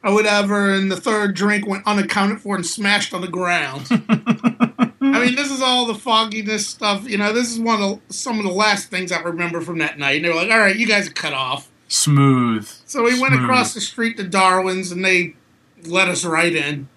[0.03, 3.87] or whatever, and the third drink went unaccounted for and smashed on the ground.
[4.99, 7.09] I mean, this is all the fogginess stuff.
[7.09, 9.79] You know, this is one of the, some of the last things I remember from
[9.79, 10.17] that night.
[10.17, 11.69] And they were like, all right, you guys are cut off.
[11.87, 12.67] Smooth.
[12.85, 15.35] So we went across the street to Darwin's, and they
[15.85, 16.89] let us right in.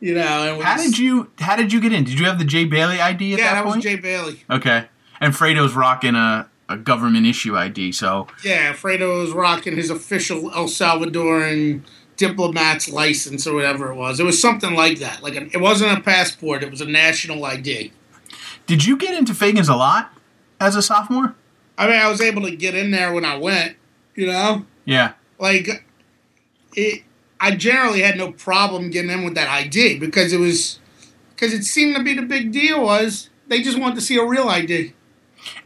[0.00, 2.04] You know, How did you How did you get in?
[2.04, 3.82] Did you have the Jay Bailey ID at Yeah, that that was point?
[3.84, 4.44] Jay Bailey.
[4.50, 4.86] okay.
[5.20, 10.50] And Fredo's rocking a, a government issue ID, so Yeah, Fredo was rocking his official
[10.52, 11.80] El Salvadoran
[12.16, 14.20] diplomat's license or whatever it was.
[14.20, 15.22] It was something like that.
[15.22, 17.92] Like it wasn't a passport; it was a national ID.
[18.66, 20.12] did you get into Faegans a lot
[20.60, 21.34] as a sophomore?
[21.76, 23.76] I mean, I was able to get in there when I went.
[24.14, 25.12] You know, Yeah.
[25.38, 25.84] like
[26.76, 27.02] it.
[27.40, 30.78] I generally had no problem getting in with that ID because it was
[31.34, 34.24] because it seemed to be the big deal was they just wanted to see a
[34.24, 34.92] real ID.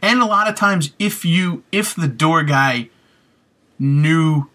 [0.01, 2.89] And a lot of times, if you if the door guy
[3.77, 4.49] knew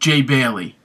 [0.00, 0.76] Jay Bailey,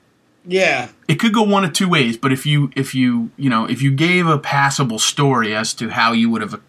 [0.52, 2.18] Yeah, it could go one of two ways.
[2.18, 5.90] But if you if you you know if you gave a passable story as to
[5.90, 6.60] how you would have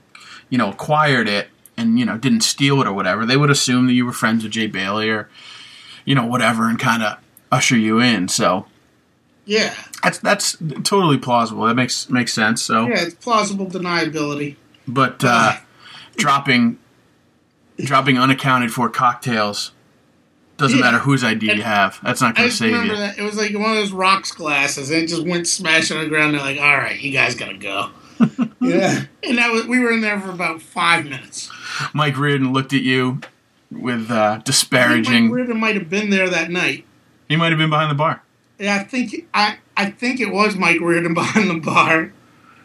[0.50, 3.86] you know acquired it and you know didn't steal it or whatever, they would assume
[3.86, 5.28] that you were friends with Jay Bailey or
[6.04, 7.18] you know whatever and kind of
[7.50, 8.28] usher you in.
[8.28, 8.66] So
[9.46, 11.64] yeah, that's that's totally plausible.
[11.64, 12.62] That makes makes sense.
[12.62, 13.02] So, yeah.
[13.02, 14.56] It's plausible deniability.
[14.86, 15.56] but uh,
[16.16, 16.78] dropping
[17.78, 19.72] dropping unaccounted for cocktails
[20.60, 20.84] doesn't Yeah.
[20.84, 21.98] matter whose ID you have.
[22.02, 23.00] That's not going to save remember you.
[23.00, 26.04] that it was like one of those rocks glasses, and it just went smashing on
[26.04, 26.34] the ground.
[26.34, 27.90] They're like, "All right, you guys gotta go."
[28.60, 31.50] yeah, and that was we were in there for about five minutes.
[31.94, 33.20] Mike Reardon looked at you
[33.70, 35.24] with uh, disparaging.
[35.28, 36.84] Mike Reardon might have been there that night.
[37.28, 38.22] He might have been behind the bar.
[38.58, 42.12] Yeah, I think I I think it was Mike Reardon behind the bar.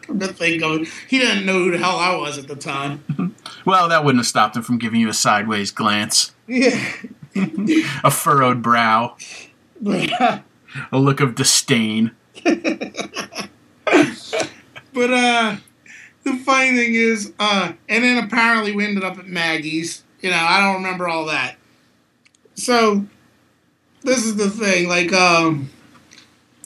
[0.07, 3.03] To think of it, he didn't know who the hell I was at the time.
[3.65, 6.79] Well, that wouldn't have stopped him from giving you a sideways glance, Yeah.
[7.35, 9.17] A furrowed brow,
[9.85, 10.43] a
[10.93, 12.11] look of disdain.
[12.43, 12.59] but
[14.95, 15.57] uh,
[16.23, 20.03] the funny thing is, uh, and then apparently we ended up at Maggie's.
[20.21, 21.55] You know, I don't remember all that.
[22.55, 23.05] So
[24.01, 24.87] this is the thing.
[24.87, 25.69] Like, um,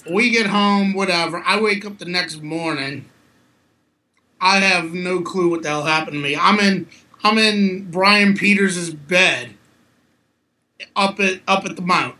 [0.09, 1.43] we get home, whatever.
[1.45, 3.05] I wake up the next morning.
[4.39, 6.35] I have no clue what the hell happened to me.
[6.35, 6.87] I'm in,
[7.23, 9.55] I'm in Brian Peters' bed,
[10.95, 12.15] up at up at the mount.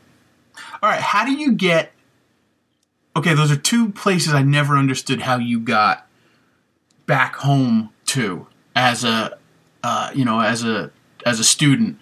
[0.82, 1.92] All right, how do you get?
[3.16, 6.08] Okay, those are two places I never understood how you got
[7.06, 9.38] back home to as a,
[9.84, 10.92] uh, you know, as a
[11.26, 11.98] as a student,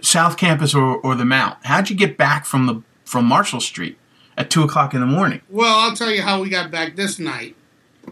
[0.00, 1.58] South Campus or, or the Mount.
[1.64, 3.98] How'd you get back from the from Marshall Street
[4.36, 5.42] at two o'clock in the morning?
[5.50, 7.56] Well, I'll tell you how we got back this night.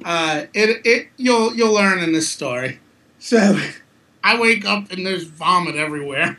[0.04, 2.80] Uh, it it you'll you'll learn in this story.
[3.18, 3.60] So,
[4.24, 6.38] I wake up and there's vomit everywhere.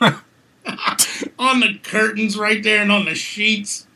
[1.38, 3.86] on the curtains right there and on the sheets.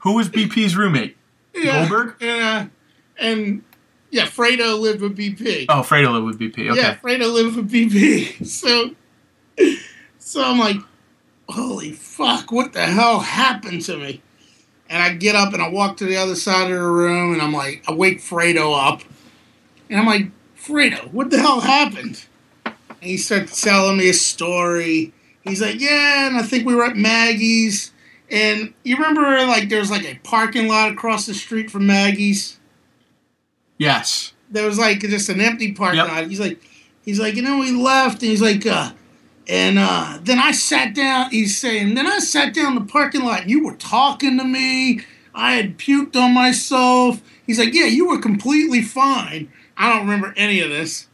[0.00, 1.16] Who was BP's roommate?
[1.54, 1.88] Yeah.
[1.88, 2.22] Goldberg?
[2.22, 2.66] Uh,
[3.18, 3.62] and
[4.10, 5.66] yeah, Fredo lived with BP.
[5.68, 6.70] Oh, Fredo lived with BP.
[6.70, 6.80] Okay.
[6.80, 8.46] Yeah, Fredo lived with BP.
[8.46, 8.94] So,
[10.18, 10.76] so I'm like,
[11.48, 14.22] holy fuck, what the hell happened to me?
[14.88, 17.42] And I get up and I walk to the other side of the room and
[17.42, 19.02] I'm like, I wake Fredo up.
[19.88, 22.24] And I'm like, Fredo, what the hell happened?
[22.64, 25.12] And he starts telling me a story.
[25.44, 27.92] He's like, yeah, and I think we were at Maggie's.
[28.30, 32.58] And you remember, like, there's like a parking lot across the street from Maggie's?
[33.78, 34.32] Yes.
[34.50, 36.08] there was like just an empty parking Yep.
[36.08, 36.26] lot.
[36.28, 36.60] He's like,
[37.04, 38.92] he's like, you know, we left, and he's like, uh,
[39.48, 41.30] and uh, then I sat down.
[41.30, 43.42] He's saying, then I sat down in the parking lot.
[43.42, 45.00] and You were talking to me.
[45.34, 47.20] I had puked on myself.
[47.46, 49.50] He's like, yeah, you were completely fine.
[49.76, 51.08] I don't remember any of this.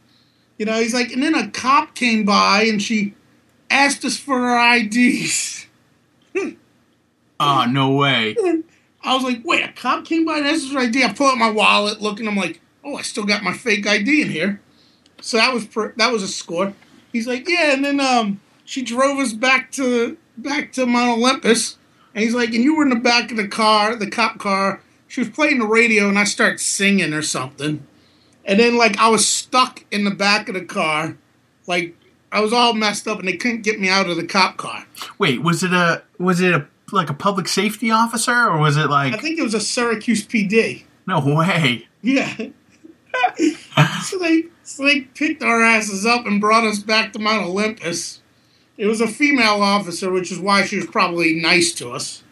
[0.57, 3.13] You know, he's like, and then a cop came by and she
[3.69, 5.67] asked us for our IDs.
[7.39, 8.35] Oh, no way.
[9.01, 11.03] I was like, wait, a cop came by and asked us for ID.
[11.03, 12.27] I pull out my wallet, looking.
[12.27, 14.61] I'm like, oh, I still got my fake ID in here.
[15.21, 16.73] So that was per- that was a score.
[17.11, 21.77] He's like, yeah, and then um, she drove us back to back to Mount Olympus,
[22.13, 24.81] and he's like, and you were in the back of the car, the cop car.
[25.07, 27.85] She was playing the radio, and I start singing or something,
[28.45, 31.17] and then like I was stuck in the back of the car,
[31.67, 31.95] like
[32.31, 34.85] I was all messed up, and they couldn't get me out of the cop car.
[35.17, 38.89] Wait, was it a was it a like a public safety officer or was it
[38.89, 39.13] like?
[39.13, 40.83] I think it was a Syracuse PD.
[41.07, 41.87] no way?
[42.01, 42.35] Yeah.
[44.03, 48.21] so they so they picked our asses up and brought us back to Mount Olympus.
[48.77, 52.23] It was a female officer, which is why she was probably nice to us.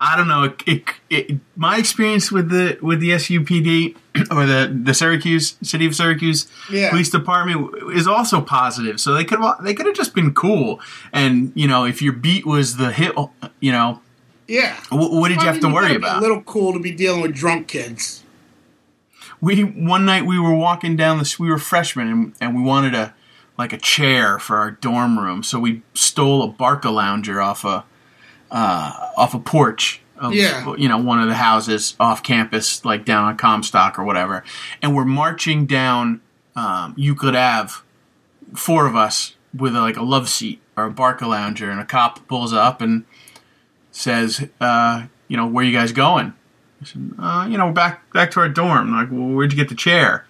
[0.00, 0.44] I don't know.
[0.44, 3.96] It, it, it, my experience with the with the SUPD
[4.30, 6.90] or the the Syracuse City of Syracuse Yeah.
[6.90, 9.00] Police Department is also positive.
[9.00, 10.80] So they could they could have just been cool.
[11.12, 13.14] And you know, if your beat was the hit,
[13.60, 14.00] you know,
[14.48, 14.76] Yeah.
[14.90, 16.18] what, what did you have to worry about?
[16.18, 18.22] A little cool to be dealing with drunk kids.
[19.40, 21.38] we one night we were walking down this.
[21.38, 23.14] We were freshmen and, and we wanted a
[23.56, 25.42] like a chair for our dorm room.
[25.44, 27.84] So we stole a Barca lounger off a
[28.54, 30.00] uh, off a porch.
[30.16, 30.74] Of, Yeah.
[30.76, 34.44] you know, one of the houses off campus, like down on Comstock or whatever.
[34.80, 36.20] And we're marching down
[36.54, 37.72] um, Euclid Ave,
[38.54, 42.26] four of us with like a love seat or a Barca lounger, and a cop
[42.28, 43.04] pulls up and
[43.90, 46.32] says, uh, "You know, where you guys going?"
[46.80, 49.68] I said, uh, "You know, back back to our dorm." Like, well, where'd you get
[49.68, 50.26] the chair?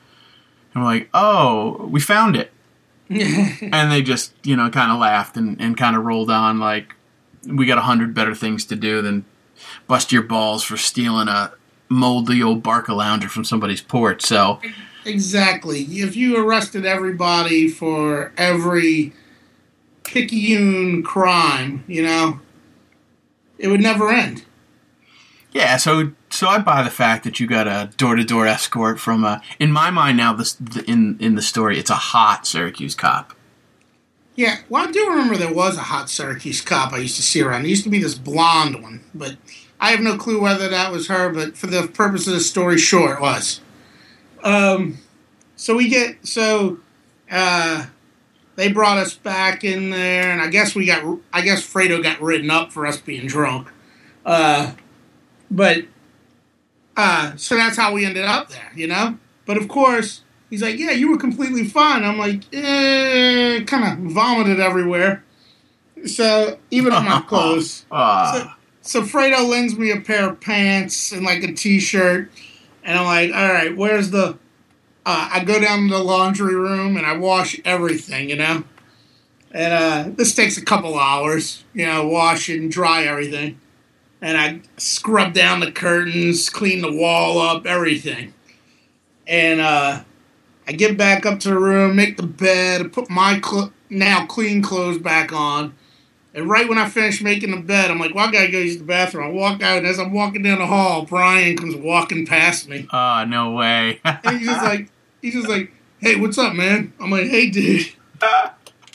[0.74, 2.52] And we're like, "Oh, we found it."
[3.10, 6.94] and they just, you know, kind of laughed and, and kind of rolled on like,
[7.46, 9.24] "We got a hundred better things to do than
[9.86, 11.52] bust your balls for stealing a
[11.88, 14.60] moldy old Barca lounger from somebody's porch." So,
[15.04, 15.82] Exactly.
[15.82, 19.12] If you arrested everybody for every
[20.02, 22.40] picayune crime, you know,
[23.58, 24.44] it would never end.
[25.52, 28.98] Yeah, so so I buy the fact that you got a door to door escort
[28.98, 29.40] from a.
[29.60, 30.56] In my mind now, this
[30.86, 33.34] in in the story, it's a hot Syracuse cop.
[34.36, 37.40] Yeah, well, I do remember there was a hot Syracuse cop I used to see
[37.40, 37.62] around.
[37.62, 39.36] There used to be this blonde one, but
[39.80, 41.30] I have no clue whether that was her.
[41.30, 43.60] But for the purpose of the story, sure it was.
[44.42, 44.98] Um,
[45.56, 46.78] so we get so
[47.30, 47.86] uh,
[48.56, 52.20] they brought us back in there, and I guess we got I guess Fredo got
[52.20, 53.68] written up for us being drunk.
[54.26, 54.72] Uh,
[55.50, 55.84] but
[56.96, 59.18] uh, so that's how we ended up there, you know.
[59.46, 60.22] But of course,
[60.54, 65.24] he's like, "Yeah, you were completely fine." I'm like, "Eh," kind of vomited everywhere.
[66.06, 67.84] So even on my clothes.
[67.90, 72.30] Ah, So Fredo lends me a pair of pants and like a t-shirt,
[72.84, 74.38] and I'm like, "All right, where's the,
[75.04, 78.62] uh, I go down to the laundry room and I wash everything, you know.
[79.50, 83.58] And uh, this takes a couple hours, you know, wash and dry everything.
[84.20, 88.34] And I scrub down the curtains, clean the wall up, everything.
[89.26, 90.02] And uh,
[90.66, 94.62] I get back up to the room, make the bed, put my cl- now clean
[94.62, 95.74] clothes back on.
[96.34, 98.78] And right when I finish making the bed, I'm like, well, I gotta go use
[98.78, 99.24] the bathroom.
[99.24, 102.88] I walk out, and as I'm walking down the hall, Brian comes walking past me.
[102.92, 104.00] Oh, no way.
[104.04, 104.88] And he's just like,
[105.22, 106.92] he's just like, hey, what's up, man?
[106.98, 107.92] I'm like, hey, dude.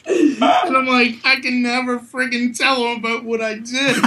[0.06, 3.96] And I'm like, I can never friggin' tell him about what I did.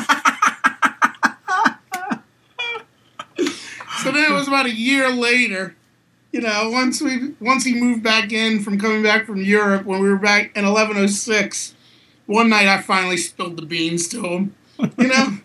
[4.03, 5.77] so then it was about a year later.
[6.33, 10.01] You know, once we once he moved back in from coming back from Europe when
[10.01, 11.75] we were back in 1106,
[12.27, 14.55] one night I finally spilled the beans to him.
[14.79, 15.39] You know,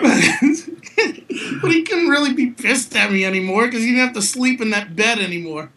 [1.62, 4.60] but he couldn't really be pissed at me anymore because he didn't have to sleep
[4.60, 5.70] in that bed anymore.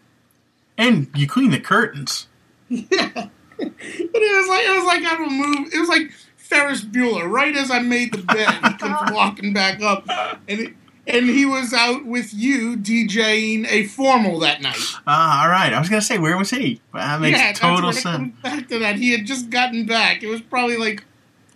[0.78, 2.26] and you clean the curtains.
[2.70, 5.74] Yeah, but it was like it was like I move.
[5.74, 7.28] It was like Ferris Bueller.
[7.30, 10.04] Right as I made the bed, he comes walking back up,
[10.48, 10.74] and it,
[11.12, 14.76] and he was out with you DJing a formal that night.
[15.06, 15.72] Ah, all right.
[15.72, 16.80] I was gonna say, where was he?
[16.92, 18.34] Well, That makes yeah, total that's when it sense.
[18.42, 18.96] back to that.
[18.96, 20.22] He had just gotten back.
[20.22, 21.04] It was probably like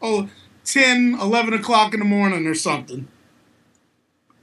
[0.02, 0.28] oh
[0.64, 3.07] 10, 11 o'clock in the morning or something.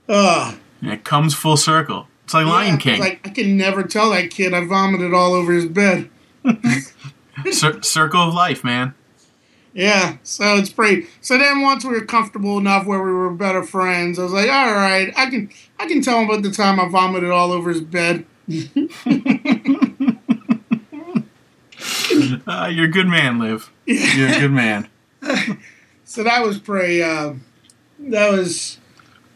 [0.08, 0.58] Ugh.
[0.80, 2.08] And it comes full circle.
[2.24, 3.00] It's like Lion Yeah, King.
[3.00, 6.10] Like I can never tell that kid I vomited all over his bed.
[7.50, 8.94] Cir- circle of life, man.
[9.74, 11.06] Yeah, so it's pretty.
[11.20, 14.50] So then once we were comfortable enough where we were better friends, I was like,
[14.50, 17.70] all right, I can I can tell him about the time I vomited all over
[17.70, 18.26] his bed.
[22.46, 23.70] Uh, you're a good man, Liv.
[23.86, 24.88] You're a good man.
[26.04, 27.02] So that was pretty.
[27.02, 27.34] Uh,
[27.98, 28.76] that was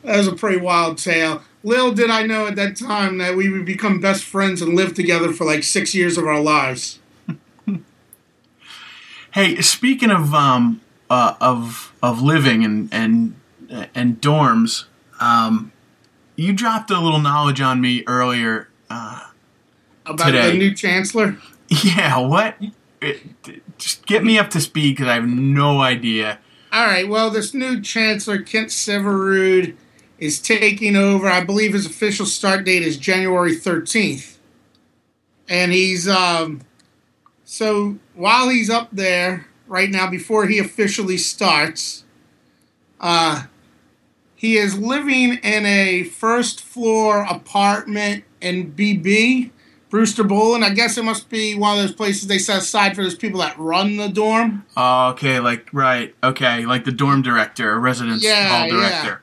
[0.03, 1.41] that was a pretty wild tale.
[1.63, 4.93] Little did I know at that time that we would become best friends and live
[4.93, 6.99] together for like six years of our lives.
[9.37, 10.81] Hey, speaking of um
[11.11, 13.39] uh, of of living and and
[13.95, 14.87] and dorms,
[15.21, 15.73] um,
[16.37, 18.71] you dropped a little knowledge on me earlier.
[18.89, 19.27] Uh,
[20.07, 20.53] About Today.
[20.53, 21.37] the new chancellor.
[21.85, 22.57] yeah, what?
[23.03, 23.21] It,
[23.77, 26.39] just get me up to speed because I have no idea.
[26.73, 27.07] All right.
[27.07, 29.77] Well, this new chancellor, Kent Syverud,
[30.19, 31.29] is taking over.
[31.29, 34.39] I believe his official start date is January 13th.
[35.47, 36.63] And he's um
[37.45, 42.05] so while he's up there right now before he officially starts,
[43.01, 43.45] uh
[44.35, 49.51] he is living in a first floor apartment in BB,
[49.89, 52.95] Brewster Boland, and I guess it must be one of those places they set aside
[52.95, 54.67] for those people that run the dorm.
[54.77, 58.73] Oh, okay, like right, okay, like the dorm director, or residence Yeah, hall yeah.
[58.77, 59.23] director.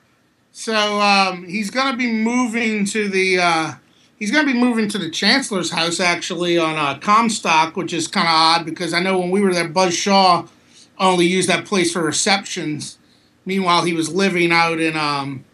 [0.52, 3.72] So um, he's gonna be moving to the uh,
[4.18, 8.28] he's gonna be moving to the chancellor's house actually on uh, Comstock, which is kind
[8.28, 10.48] of odd because I know when we were there, Buzz Shaw
[10.98, 12.98] only used that place for receptions.
[13.46, 15.46] Meanwhile, he was living out in um.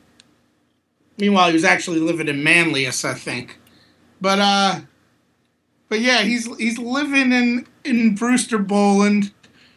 [1.18, 3.58] Meanwhile, he was actually living in Manlius, I think.
[4.22, 4.80] But uh,
[5.90, 9.32] but yeah, he's he's living in in Brewster Boland.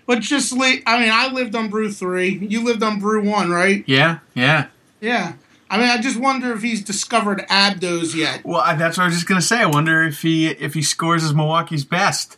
[0.06, 2.38] But just I mean, I lived on Brew three.
[2.38, 3.84] You lived on Brew one, right?
[3.86, 4.66] Yeah, yeah.
[5.00, 5.34] Yeah.
[5.72, 8.44] I mean, I just wonder if he's discovered Abdos yet.
[8.44, 9.56] Well, I, that's what I was just gonna say.
[9.56, 12.36] I wonder if he if he scores as Milwaukee's best.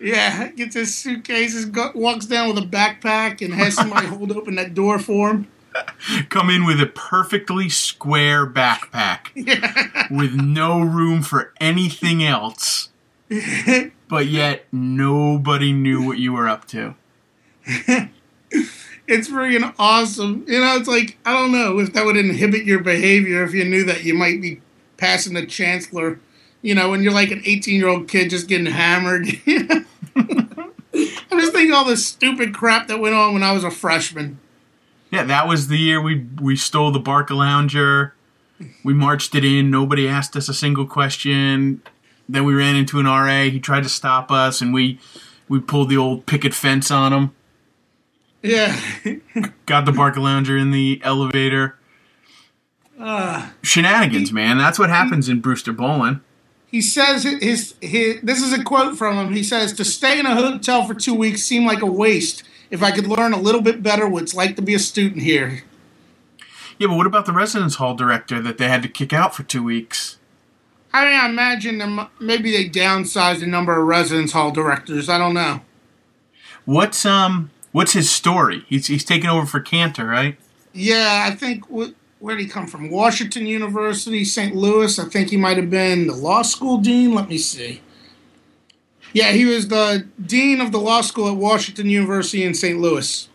[0.00, 4.72] Yeah, gets his suitcases, walks down with a backpack, and has somebody hold open that
[4.72, 5.48] door for him.
[6.30, 9.34] Come in with a perfectly square backpack
[10.10, 12.88] with no room for anything else.
[14.08, 16.94] but yet nobody knew what you were up to.
[19.08, 20.44] It's freaking awesome.
[20.48, 23.64] You know, it's like, I don't know if that would inhibit your behavior if you
[23.64, 24.60] knew that you might be
[24.96, 26.18] passing the chancellor,
[26.62, 29.28] you know, when you're like an 18 year old kid just getting hammered.
[30.96, 34.38] I'm just thinking all the stupid crap that went on when I was a freshman.
[35.10, 38.14] Yeah, that was the year we we stole the Barca Lounger.
[38.82, 39.70] We marched it in.
[39.70, 41.82] Nobody asked us a single question.
[42.28, 43.44] Then we ran into an RA.
[43.44, 44.98] He tried to stop us, and we
[45.48, 47.34] we pulled the old picket fence on him.
[48.46, 48.78] Yeah.
[49.66, 51.76] Got the Barca Lounger in the elevator.
[52.98, 54.58] uh, Shenanigans, man.
[54.58, 56.20] That's what happens in Brewster Boland.
[56.68, 59.32] He says his, his this is a quote from him.
[59.32, 62.42] He says to stay in a hotel for two weeks seemed like a waste.
[62.70, 65.22] If I could learn a little bit better what it's like to be a student
[65.22, 65.62] here.
[66.78, 69.44] Yeah, but what about the residence hall director that they had to kick out for
[69.44, 70.18] two weeks?
[70.92, 75.08] I mean, I imagine them, maybe they downsized the number of residence hall directors.
[75.08, 75.60] I don't know.
[76.64, 78.64] What's um what's his story?
[78.68, 80.38] He's he's taking over for Cantor, right?
[80.72, 82.90] Yeah, I think where did he come from?
[82.90, 84.54] Washington University, St.
[84.54, 84.98] Louis.
[84.98, 87.14] I think he might have been the law school dean.
[87.14, 87.80] Let me see.
[89.12, 92.78] Yeah, he was the dean of the law school at Washington University in St.
[92.78, 93.28] Louis,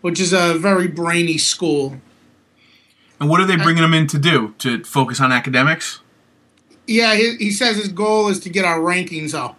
[0.00, 1.98] which is a very brainy school.
[3.20, 4.54] And what are they uh, bringing him in to do?
[4.58, 6.00] To focus on academics?
[6.88, 9.58] Yeah, he, he says his goal is to get our rankings up.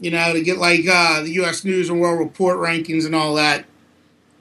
[0.00, 1.64] You know, to get like uh, the U.S.
[1.64, 3.66] News and World Report rankings and all that,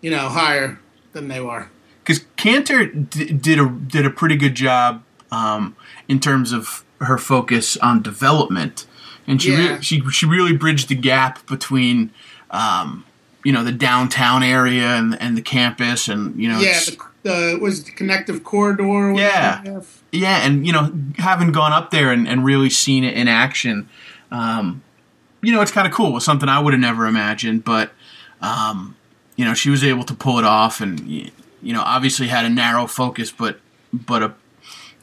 [0.02, 0.80] you know, higher
[1.14, 1.68] than they were.
[2.04, 5.76] Because Cantor d- did a did a pretty good job um,
[6.08, 8.86] in terms of her focus on development,
[9.28, 9.76] and she Yeah.
[9.76, 12.12] re- she she really bridged the gap between.
[12.52, 13.06] Um,
[13.46, 17.60] you know the downtown area and and the campus and you know Yeah, the, the
[17.62, 18.84] was it the connective corridor.
[18.84, 19.64] or Yeah.
[20.12, 23.88] yeah and you know having gone up there and, and really seen it in action
[24.30, 24.82] um,
[25.42, 27.92] you know it's kind of cool it's something i would have never imagined but
[28.42, 28.96] um,
[29.36, 31.32] you know she was able to pull it off and you
[31.74, 33.60] know obviously had a narrow focus but
[33.94, 34.34] but a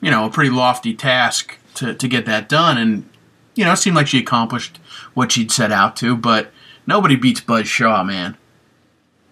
[0.00, 3.08] you know a pretty lofty task to, to get that done and
[3.54, 4.78] you know it seemed like she accomplished
[5.14, 6.50] what she'd set out to but
[6.86, 8.36] nobody beats buzz shaw man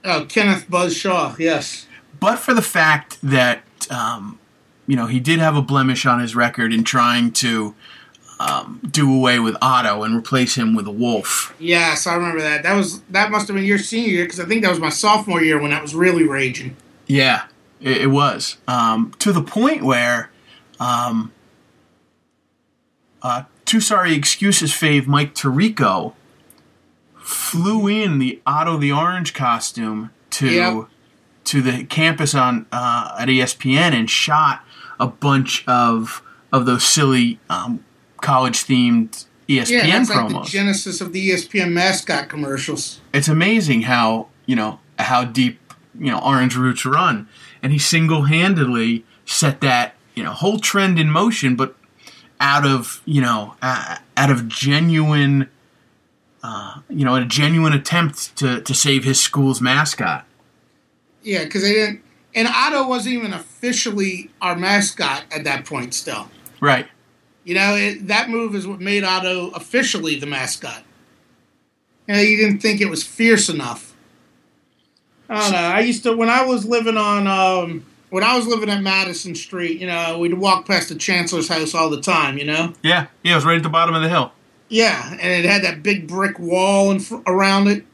[0.06, 1.34] Oh, Kenneth Buzz Shaw.
[1.38, 1.86] Yes.
[2.20, 4.38] but for the fact that um,
[4.86, 7.74] you know he did have a blemish on his record in trying to
[8.40, 11.54] um, do away with Otto and replace him with a wolf.
[11.58, 12.62] Yes, I remember that.
[12.62, 14.88] That was that must have been your senior year because I think that was my
[14.88, 16.76] sophomore year when that was really raging.
[17.06, 17.44] Yeah,
[17.80, 20.30] it, it was um, to the point where
[20.80, 21.32] um,
[23.22, 26.14] uh, Two Sorry ExCuses fave Mike Tirico
[27.16, 30.84] flew in the Otto the Orange costume to Yep.
[31.44, 34.62] to the campus on uh, at ESPN and shot
[35.00, 36.22] a bunch of
[36.52, 37.84] of those silly um,
[38.24, 43.00] college themed ESPN Yeah, that's like the genesis of the ESPN mascot commercials.
[43.12, 45.60] it's amazing how you know how deep
[45.98, 47.28] you know Orange Roots run,
[47.62, 51.76] and he single handedly set that you know whole trend in motion, but
[52.40, 55.48] out of you know uh, out of genuine.
[56.46, 60.26] Uh, you know, a genuine attempt to, to save his school's mascot.
[61.22, 62.02] Yeah, because they didn't.
[62.34, 65.94] And Otto wasn't even officially our mascot at that point.
[65.94, 66.28] Still,
[66.60, 66.86] Right.
[67.44, 70.82] You know, it, that move is what made Otto officially the mascot.
[72.08, 73.94] You know, you didn't think it was fierce enough.
[75.28, 75.58] I don't know.
[75.58, 79.34] I used to when I was living on um, when I was living at Madison
[79.34, 79.80] Street.
[79.80, 82.38] You know, we'd walk past the chancellor's house all the time.
[82.38, 82.72] You know.
[82.82, 83.06] Yeah.
[83.22, 83.32] Yeah.
[83.32, 84.32] It was right at the bottom of the hill.
[84.68, 87.84] Yeah, and it had that big brick wall in around it.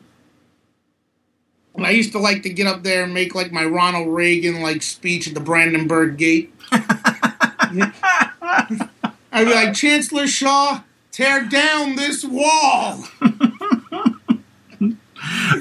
[1.75, 4.63] And I used to like to get up there and make like my Ronald Reagan
[4.63, 6.55] like speech at the Brandenburg Gate.
[9.33, 13.05] I'd be like, Chancellor Shaw, tear down this wall.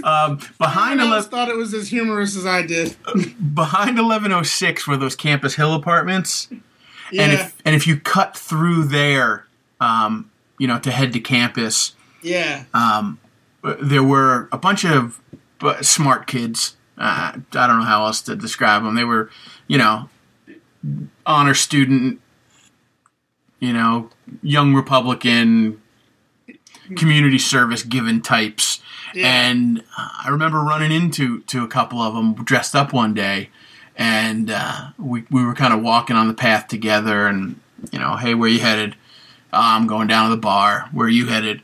[0.03, 2.95] Um, behind I eleven, thought it was as humorous as I did.
[3.55, 6.47] behind eleven oh six were those Campus Hill apartments.
[7.11, 9.45] Yeah, and if and if you cut through there,
[9.79, 13.19] um, you know, to head to campus, yeah, um,
[13.81, 15.19] there were a bunch of
[15.81, 16.75] smart kids.
[16.97, 18.95] Uh, I don't know how else to describe them.
[18.95, 19.29] They were,
[19.67, 20.09] you know,
[21.25, 22.21] honor student,
[23.59, 24.09] you know,
[24.41, 25.81] young Republican,
[26.95, 28.81] community service given types.
[29.13, 29.49] yeah.
[29.49, 33.49] And I remember running into to a couple of them dressed up one day,
[33.95, 37.59] and uh, we we were kind of walking on the path together, and
[37.91, 38.95] you know, hey, where you headed?
[39.51, 40.89] "Oh, I'm going down to the bar.
[40.91, 41.61] Where are you headed?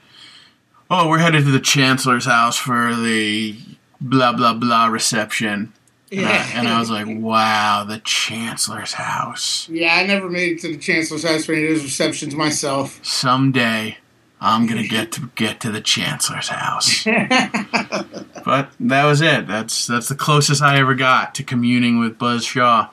[0.90, 3.58] Oh, we're headed to the chancellor's house for the
[4.02, 5.74] blah blah blah reception.
[6.12, 6.52] And, I, yeah.
[6.54, 9.68] and I was like, wow, the chancellor's house.
[9.70, 13.04] yeah, I never made it to the Chancellor's house for any of those receptions myself.
[13.04, 13.98] Someday.
[14.40, 17.04] I'm gonna get to get to the chancellor's house.
[17.06, 19.48] but that was it.
[19.48, 22.90] That's that's the closest I ever got to communing with Buzz Shaw.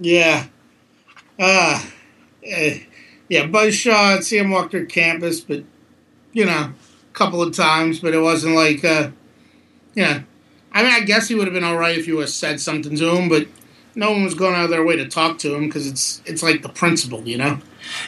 [0.00, 0.46] Yeah.
[1.38, 1.82] Uh,
[2.44, 2.80] eh,
[3.28, 5.64] yeah, Buzz Shaw, I'd see him walk through campus, but,
[6.32, 9.10] you know, a couple of times, but it wasn't like, uh,
[9.94, 10.22] yeah.
[10.72, 12.60] I mean, I guess he would have been all right if you would have said
[12.60, 13.46] something to him, but
[13.94, 16.42] no one was going out of their way to talk to him because it's it's
[16.42, 17.58] like the principal, you know?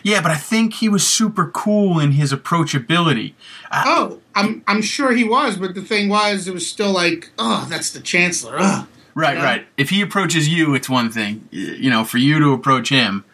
[0.02, 3.32] Yeah, but I think he was super cool in his approachability.
[3.70, 7.30] I, Oh, I'm I'm sure he was, but the thing was, it was still like,
[7.38, 8.56] oh, that's the chancellor.
[8.58, 8.86] Ugh.
[9.14, 9.66] right, right.
[9.76, 11.48] If he approaches you, it's one thing.
[11.50, 13.24] You know, for you to approach him,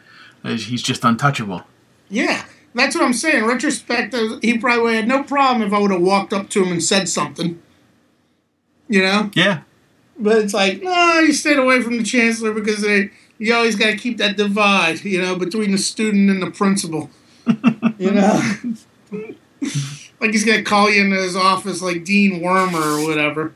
[0.44, 1.62] uh, he's just untouchable.
[2.08, 3.38] Yeah, that's what I'm saying.
[3.38, 6.72] In retrospect, he probably had no problem if I would have walked up to him
[6.72, 7.60] and said something.
[8.88, 9.30] You know?
[9.34, 9.62] Yeah,
[10.18, 13.86] But it's like, no, you stayed away from the chancellor because they, you always got
[13.90, 17.10] to keep that divide, you know, between the student and the principal.
[17.98, 18.40] you know?
[20.20, 23.52] like he's going to call you into his office like Dean Wormer or whatever.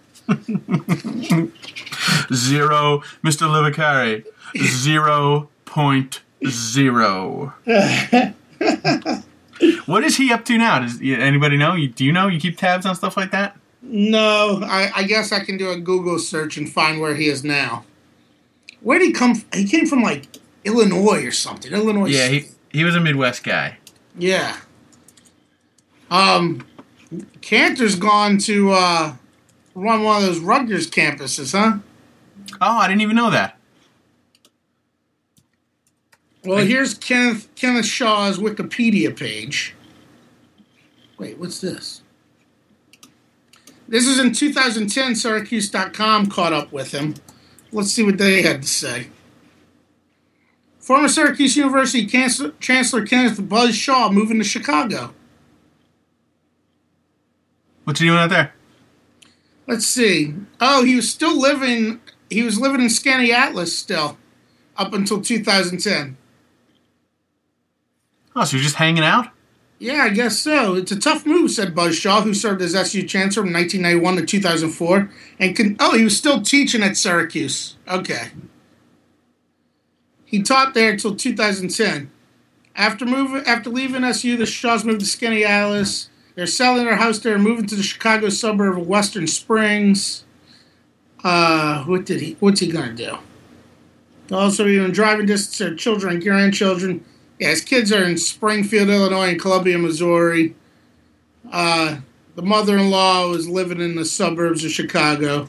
[2.35, 3.03] zero.
[3.23, 3.47] Mr.
[3.49, 4.25] Livicari,
[4.57, 7.55] zero point zero.
[9.87, 10.81] what is he up to now?
[10.81, 11.77] Does anybody know?
[11.77, 12.29] Do you know?
[12.29, 13.57] You keep tabs on stuff like that?
[13.83, 17.43] No, I, I guess I can do a Google search and find where he is
[17.43, 17.85] now.
[18.81, 19.35] Where did he come?
[19.35, 19.59] From?
[19.59, 20.27] He came from like
[20.65, 21.73] Illinois or something.
[21.73, 22.09] Illinois.
[22.09, 23.79] Yeah, he he was a Midwest guy.
[24.17, 24.57] Yeah.
[26.11, 26.67] Um,
[27.41, 29.15] Cantor's gone to uh,
[29.75, 31.79] run one of those Rutgers campuses, huh?
[32.61, 33.57] Oh, I didn't even know that.
[36.45, 39.75] Well, here's Kenneth Kenneth Shaw's Wikipedia page.
[41.19, 42.00] Wait, what's this?
[43.91, 45.17] This is in 2010.
[45.17, 47.17] Syracuse.com caught up with him.
[47.73, 49.09] Let's see what they had to say.
[50.79, 55.13] Former Syracuse University Chancellor, Chancellor Kenneth Buzz Shaw moving to Chicago.
[57.85, 58.55] What's he doing out there?
[59.67, 60.35] Let's see.
[60.61, 62.01] Oh, he was still living.
[62.31, 64.19] He was living in Skaneateles still,
[64.77, 66.17] up until 2010.
[68.37, 69.31] Oh, so you're just hanging out?
[69.81, 70.75] Yeah, I guess so.
[70.75, 74.27] It's a tough move," said Buzz Shaw, who served as SU chancellor from 1991 to
[74.27, 77.77] 2004, and oh, he was still teaching at Syracuse.
[77.89, 78.29] Okay.
[80.27, 82.11] He taught there until 2010.
[82.77, 86.09] After moving, after leaving SU, the Shaws moved to Skaneateles.
[86.35, 90.25] They're selling their house there and moving to the Chicago suburb of Western Springs.
[91.25, 92.37] Uh, what did he?
[92.39, 93.17] What's he gonna do?
[94.31, 97.03] Also, even driving distance to their children and grandchildren.
[97.41, 100.55] Yeah, his kids are in Springfield, Illinois, and Columbia, Missouri.
[101.51, 101.97] Uh,
[102.37, 105.49] the mother-in-law is living in the suburbs of Chicago.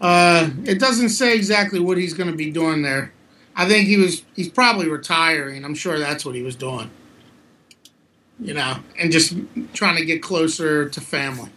[0.00, 3.12] Uh, it doesn't say exactly what he's going to be doing there.
[3.56, 5.64] I think he was he's probably retiring.
[5.64, 6.88] I'm sure that's what he was doing.
[8.38, 9.34] You know, and just
[9.74, 11.50] trying to get closer to family.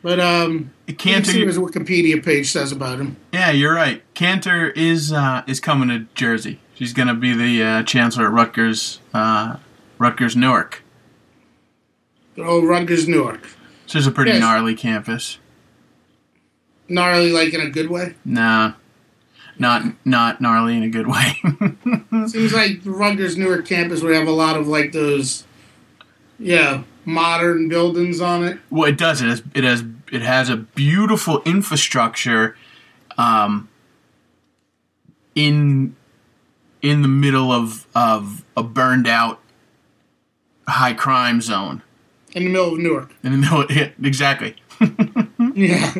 [0.00, 3.18] But um, you can see what his Cantor, Wikipedia page says about him.
[3.32, 4.02] yeah, you're right.
[4.14, 6.58] Cantor is uh, is coming to Jersey.
[6.82, 9.58] She's going to be the uh, chancellor at Rutgers, uh,
[9.98, 10.82] Rutgers Newark.
[12.36, 13.46] Old Rutgers, Newark.
[13.84, 14.40] Which is a pretty Yes.
[14.40, 15.38] gnarly campus.
[16.88, 18.14] Gnarly, like in a good way.
[18.24, 18.72] Nah,
[19.60, 21.36] not not gnarly in a good way.
[22.26, 25.44] Seems like the Rutgers Newark campus would have a lot of like those,
[26.40, 28.58] yeah, modern buildings on it.
[28.70, 29.22] well, it does.
[29.22, 32.56] It has it has it has a beautiful infrastructure,
[33.16, 33.68] um,
[35.36, 35.94] in
[36.82, 39.40] in the middle of of a burned out
[40.68, 41.82] high crime zone.
[42.34, 43.12] in the middle of Newark.
[43.22, 44.56] In the middle, yeah, exactly.
[45.54, 45.92] Yeah.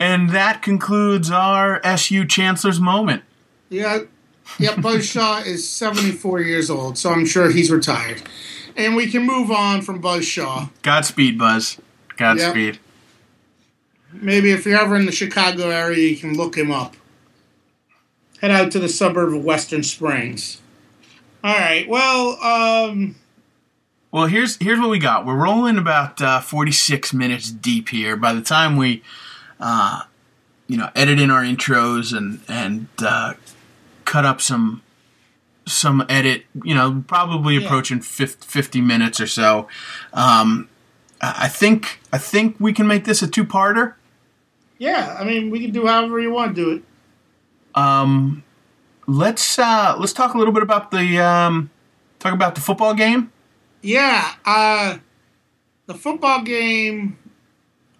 [0.00, 3.22] And that concludes our SU Chancellor's moment.
[3.68, 4.00] yeah.
[4.60, 8.22] Yeah, Buzz Shaw is 74 years old, so I'm sure he's retired.
[8.76, 10.68] And we can move on from Buzz Shaw.
[10.82, 11.78] Godspeed, Buzz.
[12.16, 12.78] Godspeed.
[14.12, 16.94] Maybe if you're ever in the Chicago area, you can look him up.
[18.40, 20.60] Head out to the suburb of Western Springs.
[21.42, 21.88] All right.
[21.88, 23.16] Well, um,
[24.10, 25.24] Well, here's here's what we got.
[25.26, 28.16] We're rolling about uh, 46 minutes deep here.
[28.16, 29.02] By the time we,
[29.60, 30.02] uh,
[30.66, 33.34] you know, edit in our intros and and uh,
[34.04, 34.82] cut up some
[35.66, 37.64] some edit, you know, probably Yeah.
[37.66, 39.66] approaching 50, 50 minutes or so.
[40.12, 40.68] Um,
[41.20, 43.94] I I think I think we can make this a two-parter.
[44.78, 46.82] yeah, I mean, we can do however you want to do it.
[47.76, 48.42] Um,
[49.06, 51.70] let's uh, let's talk a little bit about the um,
[52.18, 53.30] talk about the football game.
[53.82, 54.98] Yeah, uh,
[55.86, 57.18] the football game.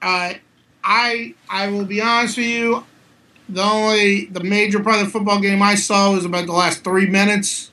[0.03, 0.35] Uh,
[0.83, 2.85] I I will be honest with you.
[3.49, 6.83] The only the major part of the football game I saw was about the last
[6.83, 7.71] three minutes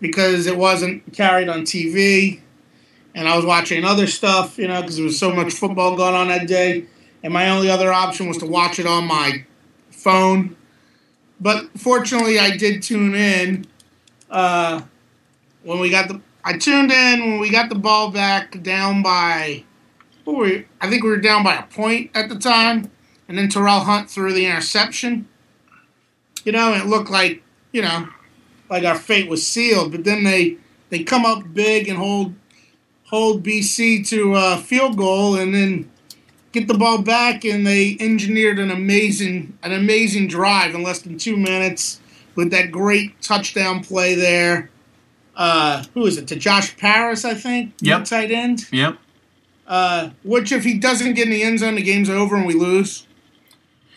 [0.00, 2.40] because it wasn't carried on TV,
[3.14, 4.58] and I was watching other stuff.
[4.58, 6.86] You know, because there was so much football going on that day,
[7.22, 9.44] and my only other option was to watch it on my
[9.90, 10.56] phone.
[11.40, 13.66] But fortunately, I did tune in
[14.30, 14.82] uh,
[15.62, 16.20] when we got the.
[16.44, 19.64] I tuned in when we got the ball back down by.
[20.24, 22.90] What were we, I think we were down by a point at the time,
[23.26, 25.28] and then Terrell Hunt threw the interception.
[26.44, 28.08] You know, it looked like you know,
[28.68, 29.92] like our fate was sealed.
[29.92, 30.56] But then they
[30.90, 32.34] they come up big and hold
[33.04, 35.89] hold BC to a field goal, and then
[36.52, 41.18] get the ball back, and they engineered an amazing an amazing drive in less than
[41.18, 42.00] two minutes
[42.34, 44.70] with that great touchdown play there.
[45.36, 46.28] Uh, who is it?
[46.28, 47.74] To Josh Parris, I think.
[47.80, 48.04] Yep.
[48.04, 48.66] Tight end.
[48.72, 48.98] Yep.
[49.66, 52.54] Uh, which if he doesn't get in the end zone, the game's over and we
[52.54, 53.06] lose.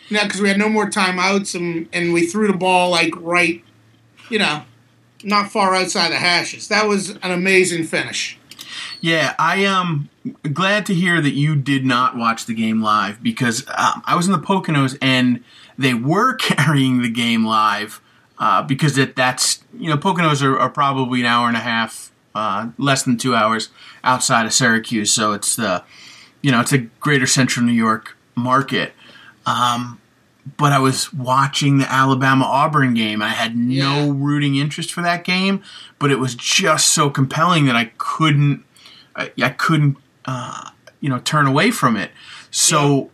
[0.08, 3.64] Yeah, because we had no more timeouts and and we threw the ball like right,
[4.30, 4.62] you know,
[5.22, 6.68] not far outside the hashes.
[6.68, 8.38] That was an amazing finish.
[9.04, 10.08] Yeah, I am
[10.54, 14.24] glad to hear that you did not watch the game live because um, I was
[14.24, 15.44] in the Poconos and
[15.76, 18.00] they were carrying the game live
[18.38, 22.12] uh, because it, that's you know Poconos are, are, probably an hour and a half,
[22.34, 23.68] uh, less than two hours
[24.04, 25.84] outside of Syracuse, so it's the
[26.40, 28.94] you know it's a greater Central New York market.
[29.44, 30.00] Um,
[30.56, 33.20] but I was watching the Alabama Auburn game.
[33.20, 34.12] I had no Yeah.
[34.14, 35.62] rooting interest for that game,
[35.98, 38.64] but it was just so compelling that I couldn't,
[39.16, 42.10] I, I couldn't, uh, you know, turn away from it.
[42.50, 43.10] So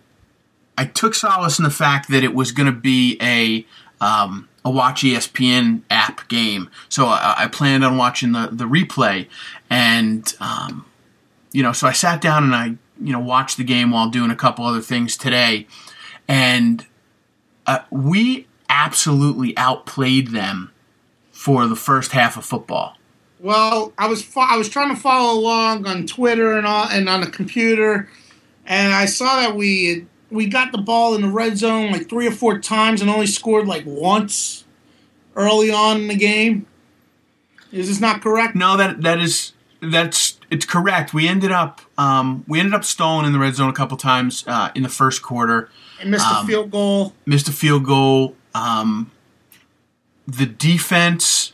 [0.77, 3.67] I took solace in the fact that it was going to be a
[4.05, 6.71] um, a Watch ESPN app game.
[6.89, 9.29] So I, I planned on watching the the replay,
[9.69, 10.87] and um,
[11.53, 12.67] you know, so I sat down and I
[13.01, 15.67] you know watched the game while doing a couple other things today,
[16.29, 16.87] and
[17.67, 20.73] uh, we absolutely outplayed them
[21.31, 22.97] for the first half of football.
[23.43, 27.09] Well, I was fo- I was trying to follow along on Twitter and all, and
[27.09, 28.09] on the computer,
[28.67, 32.27] and I saw that we we got the ball in the red zone like three
[32.27, 34.65] or four times and only scored like once
[35.37, 36.67] early on in the game.
[37.73, 38.55] Is this not correct?
[38.55, 41.15] No, that that is that's it's correct.
[41.15, 44.45] We ended up um, we ended up stalling in the red zone a couple times
[44.47, 45.71] uh, in the first quarter.
[45.99, 47.15] And missed Um, a field goal.
[47.25, 48.37] missed a field goal.
[48.55, 49.11] Um,
[50.27, 51.53] the defense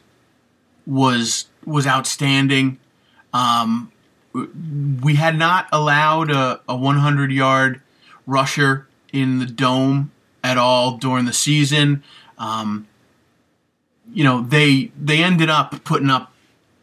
[0.86, 2.78] was was outstanding.
[3.32, 3.92] Um,
[4.32, 7.80] we had not allowed a, a 100 yard
[8.26, 10.12] rusher in the dome
[10.44, 12.02] at all during the season.
[12.38, 12.86] Um,
[14.12, 16.32] you know they they ended up putting up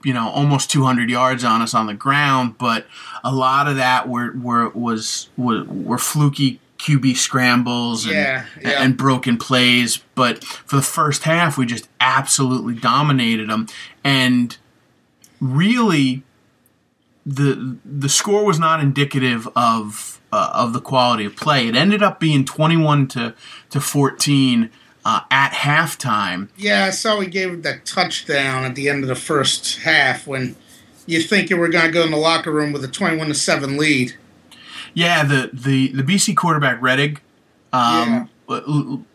[0.03, 2.85] you know almost 200 yards on us on the ground, but
[3.23, 8.83] a lot of that were were was were, were fluky QB scrambles and, Yeah, yeah.
[8.83, 9.97] and broken plays.
[10.15, 13.67] But for the first half, we just absolutely dominated them,
[14.03, 14.57] and
[15.43, 16.23] really,
[17.25, 21.67] the the score was not indicative of uh, of the quality of play.
[21.67, 23.35] It ended up being 21 to
[23.69, 24.69] to 14
[25.05, 26.49] uh, at halftime.
[26.57, 30.55] Yeah, I saw we gave that touchdown at the end of the first half when
[31.05, 33.33] you think you were going to go in the locker room with a twenty-one to
[33.33, 34.15] seven lead.
[34.93, 37.19] Yeah, the the the BC quarterback Rettig
[37.73, 39.05] um, l-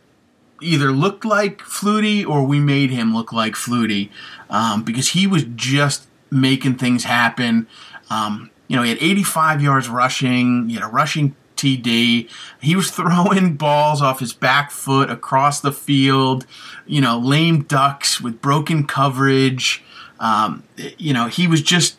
[0.60, 4.10] either looked like Flutie or we made him look like Flutie
[4.50, 7.66] um, because he was just making things happen.
[8.10, 10.68] Um, you know, he had 85 yards rushing.
[10.68, 12.28] He had a rushing TD.
[12.60, 16.46] He was throwing balls off his back foot across the field.
[16.86, 19.82] You know, lame ducks with broken coverage.
[20.20, 21.96] Um, you know, he was just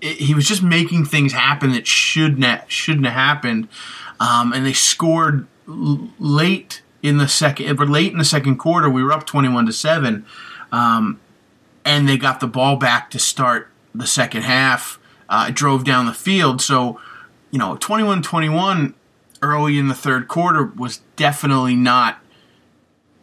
[0.00, 3.68] he was just making things happen that shouldn't have, shouldn't have happened.
[4.20, 9.02] Um, and they scored l- late in the second, late in the second quarter, we
[9.02, 10.26] were up twenty-one to seven,
[10.72, 11.20] um,
[11.84, 14.98] and they got the ball back to start the second half.
[15.28, 17.00] Uh, drove down the field, so
[17.50, 18.94] you know, 21-21
[19.42, 22.18] early in the third quarter was definitely not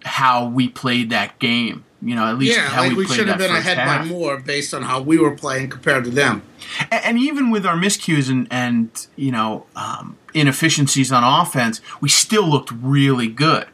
[0.03, 1.84] how we played that game.
[2.01, 4.03] You know, at least Yeah, how like we, we should have been ahead half.
[4.03, 6.41] by more based on how we were playing compared to them.
[6.89, 12.09] And, and even with our miscues and, and you know um, inefficiencies on offense, we
[12.09, 13.68] still looked really good.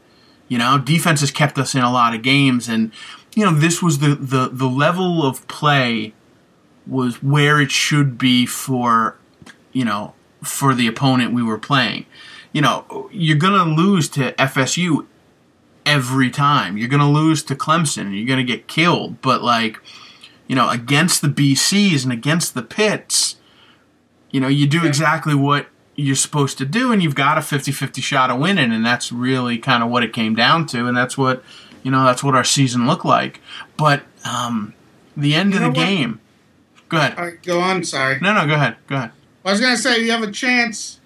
[0.47, 2.91] You know, defense has kept us in a lot of games, and
[3.35, 6.13] you know this was the the, the level of play
[6.85, 9.17] was where it should be for
[9.73, 12.05] you know for the opponent we were playing.
[12.53, 15.05] You know, you're gonna lose to FSU
[15.85, 16.77] every time.
[16.77, 18.15] You're gonna lose to Clemson.
[18.15, 19.79] You're gonna get killed, but like
[20.47, 23.35] you know, against the BCs and against the Pits,
[24.31, 25.67] you know, you do exactly what
[25.97, 29.11] you're supposed to do, and you've got a 50 50 shot of winning, and that's
[29.11, 31.43] really kind of what it came down to, and that's what,
[31.83, 33.41] you know, that's what our season looked like.
[33.77, 34.73] But um,
[35.17, 35.75] the end You of the what?
[35.75, 36.21] game.
[36.87, 37.17] Go ahead.
[37.17, 37.83] Right, go on.
[37.83, 38.19] Sorry.
[38.21, 38.77] No, no, go ahead.
[38.87, 39.11] Go ahead.
[39.43, 40.99] I was gonna say you have a chance.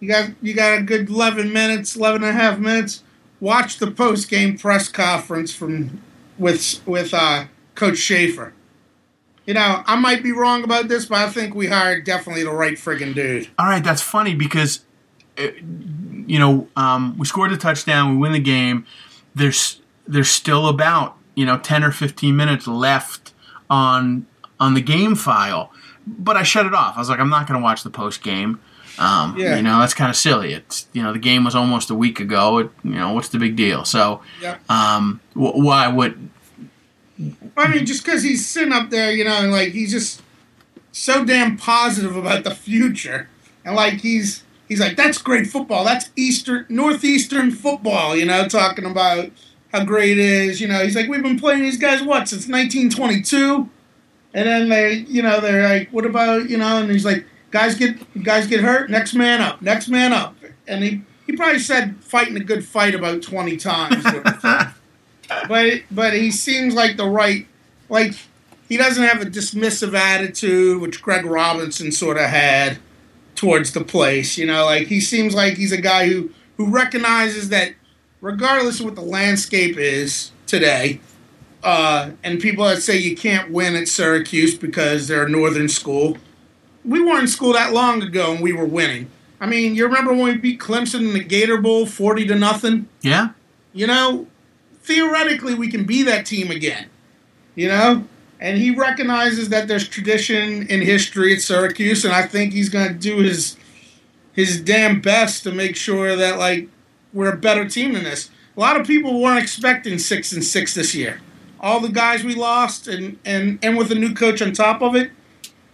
[0.00, 3.02] You got you got a good eleven minutes, 11 and a half minutes.
[3.40, 6.00] Watch the post game press conference from
[6.38, 7.44] with with uh,
[7.74, 8.52] Coach Shafer.
[9.48, 12.52] You know, I might be wrong about this, but I think we hired definitely the
[12.52, 13.48] right friggin' dude.
[13.58, 14.84] All right, that's funny because,
[15.38, 15.46] uh,
[16.26, 18.84] you know, um, we scored a touchdown, we win the game.
[19.34, 23.32] There's there's still about you know ten or fifteen minutes left
[23.70, 24.26] on
[24.60, 25.72] on the game file,
[26.06, 26.96] but I shut it off.
[26.96, 28.60] I was like, I'm not going to watch the post game.
[28.98, 29.56] Um, Yeah.
[29.56, 30.52] You know, that's kind of silly.
[30.52, 32.58] It's you know the game was almost a week ago.
[32.58, 33.86] It, you know, what's the big deal?
[33.86, 34.58] So, Yeah.
[34.68, 36.28] um, wh- why would
[37.56, 40.22] I mean, just because he's sitting up there, you know, and like he's just
[40.92, 43.28] so damn positive about the future,
[43.64, 45.84] and like he's he's like, that's great football.
[45.84, 49.30] That's Eastern Northeastern football, you know, talking about
[49.72, 50.60] how great it is.
[50.60, 53.68] You know, he's like, we've been playing these guys what since 1922.
[54.34, 57.74] And then they, you know, they're like, "What about you know?" And he's like, "Guys
[57.74, 58.90] get guys get hurt.
[58.90, 59.62] Next man up.
[59.62, 64.04] Next man up." And he he probably said fighting a good fight about twenty times.
[65.48, 67.46] but but he seems like the right
[67.88, 68.14] like
[68.68, 72.78] he doesn't have a dismissive attitude, which Greg Robinson sort of had
[73.34, 74.36] towards the place.
[74.36, 77.74] You know, like he seems like he's a guy who who recognizes that
[78.20, 81.00] regardless of what the landscape is today,
[81.62, 86.18] uh, and people that say you can't win at Syracuse because they're a northern school,
[86.84, 89.10] we weren't in school that long ago and we were winning.
[89.40, 92.88] I mean, you remember when we beat Clemson in the Gator Bowl, forty to nothing?
[93.02, 93.30] Yeah.
[93.72, 94.26] You know,
[94.88, 96.88] theoretically, we can be that team again.
[97.54, 98.04] You know,
[98.40, 102.88] and he recognizes that there's tradition in history at Syracuse, and I think he's going
[102.88, 103.56] to do his
[104.32, 106.68] his damn best to make sure that like
[107.12, 108.30] we're a better team than this.
[108.56, 111.20] A lot of people weren't expecting six and six this year.
[111.60, 114.94] All the guys we lost, and and and with a new coach on top of
[114.94, 115.10] it,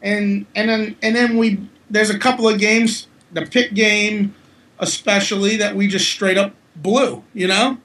[0.02, 1.60] and and then and then we
[1.90, 4.34] there's a couple of games, the Pitt game
[4.80, 7.22] especially, that we just straight up blew.
[7.32, 7.78] You know,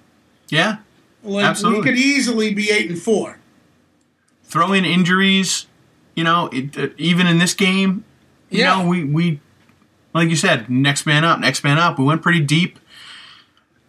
[0.49, 0.77] Yeah.
[1.23, 1.79] Like Absolutely.
[1.81, 3.39] we could easily be eight and four.
[4.43, 5.67] Throw in injuries.
[6.15, 8.03] You know, it, uh, even in this game,
[8.49, 8.77] you Yeah.
[8.81, 9.39] know, we we
[10.13, 11.99] like you said, next man up, next man up.
[11.99, 12.79] We went pretty deep.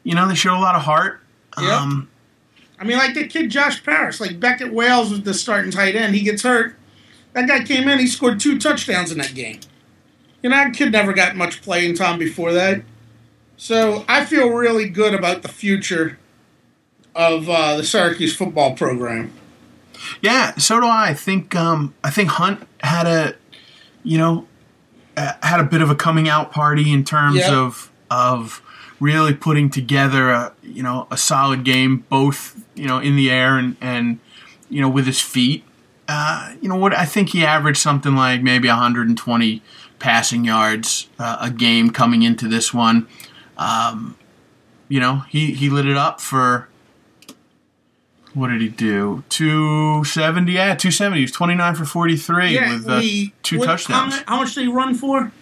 [0.05, 1.21] You know, they showed a lot of heart.
[1.61, 1.71] Yep.
[1.71, 2.09] Um,
[2.79, 6.15] I mean, like the kid Josh Parris, like Beckett Wales was the starting tight end.
[6.15, 6.77] He gets hurt.
[7.33, 7.99] That guy came in.
[7.99, 9.61] He scored two touchdowns in that game.
[10.43, 12.83] You know, that kid never got much playing time before that.
[13.57, 16.19] So I feel really good about the future
[17.15, 19.33] of uh, the Syracuse football program.
[20.23, 21.09] Yeah, so do I.
[21.11, 23.35] I think um, I think Hunt had a,
[24.03, 24.47] you know,
[25.17, 27.55] uh, had a bit of a coming out party in terms Yeah.
[27.55, 28.63] of of
[28.99, 33.59] really putting together a you know a solid game, both you know in the air
[33.59, 34.19] and and
[34.71, 35.65] you know with his feet.
[36.09, 36.93] Uh, you know what?
[36.97, 39.63] I think he averaged something like maybe 120
[40.01, 43.07] passing yards uh, a game coming into this one.
[43.59, 44.17] Um,
[44.89, 46.69] you know, he he lit it up for
[48.35, 49.25] what did he do?
[49.29, 51.19] 270, yeah, 270.
[51.19, 54.19] He was 29 for 43 with uh, he- two what- touchdowns.
[54.21, 55.33] How, how much did he run for?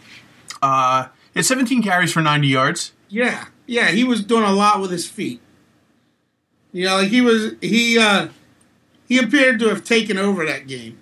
[0.62, 2.92] Uh, he 17 carries for 90 yards.
[3.08, 5.40] Yeah, yeah, he was doing a lot with his feet.
[6.72, 8.28] You know, like he was he uh
[9.08, 10.98] he appeared to have taken over that game.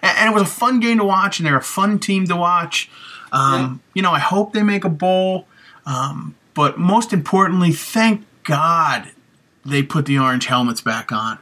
[0.00, 2.36] And, and it was a fun game to watch, and they're a fun team to
[2.36, 2.88] watch.
[3.32, 5.48] Um, You know, I hope they make a bowl.
[5.86, 9.10] Um, but most importantly, thank God
[9.64, 11.38] they put the orange helmets back on.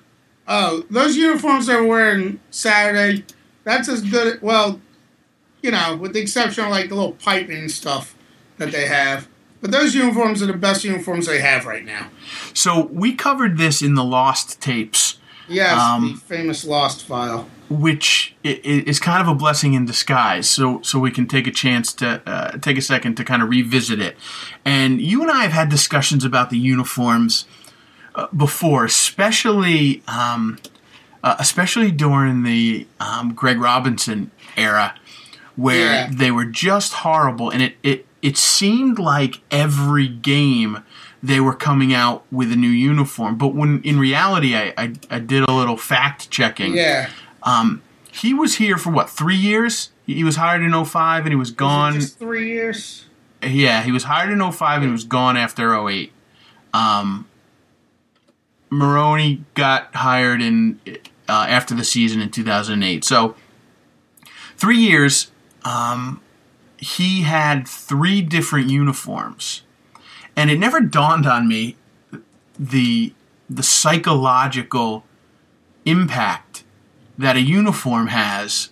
[0.48, 3.24] Oh, those uniforms they were wearing Saturday,
[3.64, 4.40] that's as good.
[4.42, 4.80] Well,
[5.62, 8.14] you know, with the exception of like the little piping stuff
[8.58, 9.28] that they have.
[9.60, 12.08] But those uniforms are the best uniforms they have right now.
[12.52, 15.18] So we covered this in the Lost tapes.
[15.48, 17.48] Yes, Um, the famous Lost file.
[17.70, 20.48] which is kind of a blessing in disguise.
[20.50, 23.48] So, so we can take a chance to uh, take a second to kind of
[23.50, 24.16] revisit it.
[24.64, 27.44] And you and I have had discussions about the uniforms
[28.14, 30.58] uh, before, especially um,
[31.24, 34.94] uh, especially during the um, Greg Robinson era,
[35.56, 36.08] where Yeah.
[36.10, 40.82] they were just horrible, and it it it seemed like every game
[41.22, 43.36] they were coming out with a new uniform.
[43.36, 47.08] But when in reality, I I, I did a little fact checking Yeah.
[47.44, 47.82] Um,
[48.12, 51.50] he was here for what three years he was hired in 05 and he was
[51.50, 53.06] Was gone Just three years.
[53.42, 56.12] yeah he was hired in 05 and he was gone after 08
[56.74, 57.26] um,
[58.72, 60.80] Marrone got hired in
[61.28, 63.34] uh, after the season in 2008 so
[64.56, 65.30] three years
[65.64, 66.20] um,
[66.78, 69.62] he had three different uniforms
[70.34, 71.76] and it never dawned on me
[72.58, 73.12] the
[73.48, 75.04] the psychological
[75.84, 76.64] impact
[77.18, 78.70] that a uniform has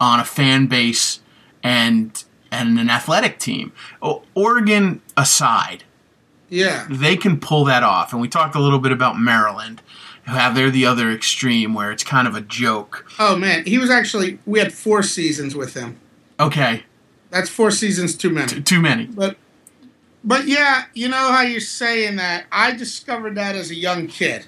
[0.00, 1.20] on a fan base
[1.62, 3.72] and and an athletic team.
[4.34, 5.84] Oregon aside,
[6.52, 6.86] Yeah.
[6.90, 8.12] they can pull that off.
[8.12, 9.80] And we talked a little bit about Maryland,
[10.24, 13.06] how they're the other extreme where it's kind of a joke.
[13.18, 14.38] Oh man, he was actually.
[14.44, 15.98] We had four seasons with him.
[16.38, 16.82] Okay,
[17.30, 18.48] That's four seasons too many.
[18.48, 19.06] t- too many.
[19.06, 19.36] But
[20.22, 22.44] but yeah, you know how you're saying that.
[22.52, 24.46] I discovered that as a young kid.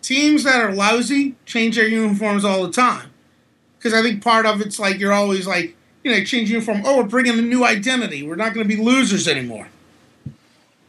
[0.00, 3.10] Teams that are lousy change their uniforms all the time.
[3.78, 6.82] Because I think part of it's like you're always like, you know, change uniform.
[6.86, 8.22] Oh, we're bringing a new identity.
[8.22, 9.68] We're not going to be losers anymore.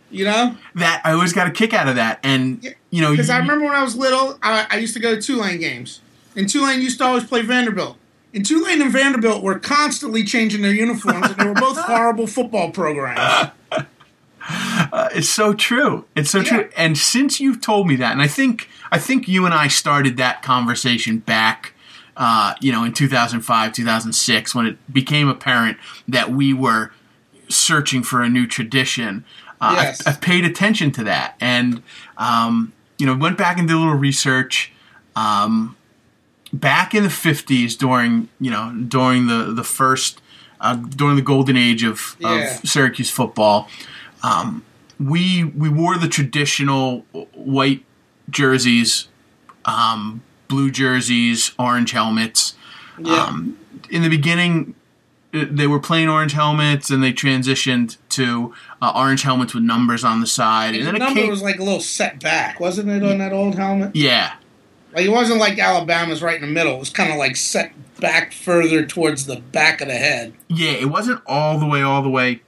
[0.10, 0.56] You know?
[0.76, 2.20] That I always got a kick out of that.
[2.24, 5.00] And Yeah, you know, Because I remember when I was little, I, I used to
[5.00, 6.02] go to Tulane games.
[6.36, 7.98] And Tulane used to always play Vanderbilt.
[8.34, 12.72] And Tulane and Vanderbilt were constantly changing their uniforms, and they were both horrible football
[12.72, 13.52] programs.
[14.50, 16.06] Uh, it's so true.
[16.16, 16.44] It's so Yeah.
[16.44, 16.70] true.
[16.78, 20.16] And since you've told me that, and I think I think you and I started
[20.18, 21.74] that conversation back
[22.16, 25.78] uh, you know, in 2005, 2006, when it became apparent
[26.08, 26.92] that we were
[27.48, 29.24] searching for a new tradition.
[29.60, 30.02] Uh, Yes.
[30.06, 31.82] I've, I've paid attention to that, and
[32.18, 34.72] um, you know, went back and did a little research.
[35.16, 35.76] Um,
[36.54, 40.22] back in the 50s, during you know, during the the first,
[40.62, 42.60] uh, during the golden age of, Yeah.
[42.62, 43.68] of Syracuse football,
[44.24, 44.64] um,
[45.00, 47.00] we we wore the traditional
[47.34, 47.84] white
[48.30, 49.08] jerseys,
[49.66, 52.54] um, blue jerseys, orange helmets.
[53.00, 53.14] Yeah.
[53.24, 53.58] Um,
[53.90, 54.76] in the beginning,
[55.34, 60.04] uh, they were plain orange helmets, and they transitioned to uh, orange helmets with numbers
[60.04, 60.76] on the side.
[60.76, 63.18] And the then it number came, was like a little set back, wasn't it, on
[63.20, 63.96] that old helmet?
[63.96, 64.34] yeah,
[64.94, 66.76] Like it wasn't like Alabama's right in the middle.
[66.76, 70.34] It was kind of like set back further towards the back of the head.
[70.50, 70.72] yeah.
[70.72, 72.42] It wasn't all the way, all the way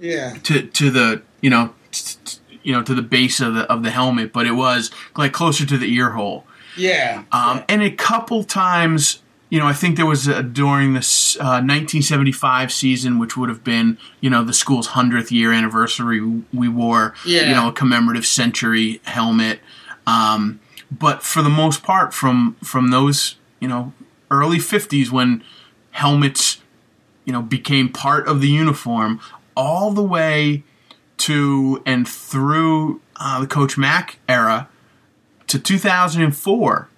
[0.00, 0.34] Yeah.
[0.44, 3.82] to to the you know t- t- you know to the base of the of
[3.84, 6.44] the helmet, but it was like closer to the ear hole.
[6.76, 7.22] Yeah.
[7.32, 9.22] Um, and a couple times,
[9.56, 13.64] you know, I think there was a, during this uh, 1975 season, which would have
[13.64, 16.20] been, you know, the school's 100th year anniversary,
[16.52, 17.48] we wore, Yeah.
[17.48, 19.60] you know, a commemorative century helmet.
[20.06, 23.94] Um, but for the most part, from from those, you know,
[24.30, 25.42] early 50s when
[25.92, 26.60] helmets,
[27.24, 29.18] you know, became part of the uniform,
[29.56, 30.64] all the way
[31.16, 34.68] to and through uh, the Coach Mack era
[35.46, 36.88] to 2004,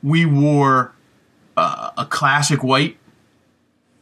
[0.00, 0.92] we wore
[1.56, 2.96] uh, a classic white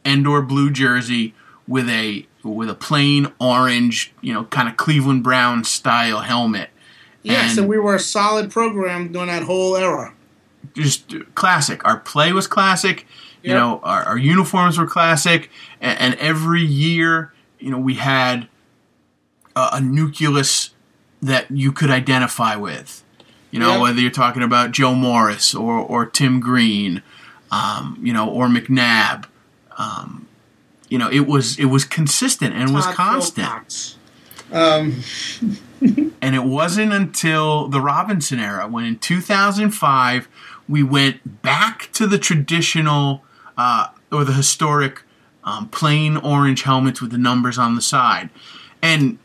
[0.05, 1.33] and or blue jersey
[1.67, 6.69] with a with a plain orange, you know, kind of Cleveland Brown style helmet.
[7.23, 10.13] Yes, and- and we were a solid program during that whole era.
[10.73, 11.83] just classic.
[11.85, 13.05] Our play was classic.
[13.43, 15.49] You know, our, our uniforms were classic,
[15.81, 18.47] and, and every year, you know, we had
[19.55, 20.69] a, a nucleus
[21.23, 23.03] that you could identify with.
[23.49, 23.81] You know, Yep.
[23.81, 27.01] whether you're talking about Joe Morris or or Tim Green,
[27.51, 29.25] um, you know, or McNabb.
[29.77, 30.27] Um,
[30.89, 33.95] you know, it was it was consistent and was constant.
[34.51, 35.01] Um,
[36.21, 40.27] And it wasn't until the Robinson era when in 2005
[40.69, 43.23] we went back to the traditional
[43.57, 45.01] uh, or the historic
[45.43, 48.29] um, plain orange helmets with the numbers on the side.
[48.83, 49.17] And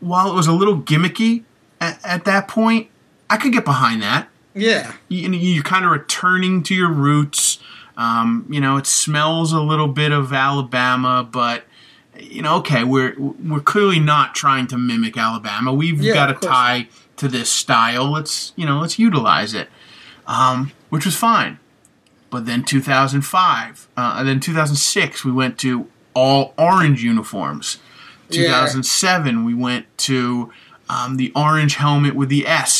[0.00, 1.44] while it was a little gimmicky
[1.78, 2.88] at, at that point,
[3.28, 4.28] I could get behind that.
[4.54, 4.94] yeah.
[5.08, 7.58] You, you're kind of returning to your roots.
[7.98, 11.64] Um, you know, it smells a little bit of Alabama, but
[12.18, 15.72] you know, okay, we're we're clearly not trying to mimic Alabama.
[15.74, 18.10] We've Yeah, got a tie to this style.
[18.10, 19.68] Let's you know, let's utilize it,
[20.26, 21.58] um, which was fine.
[22.30, 27.78] But then 2005, uh, and then 2006, we went to all orange uniforms.
[28.30, 28.42] Yeah.
[28.48, 30.52] 2007, we went to
[30.90, 32.72] um, the orange helmet with the S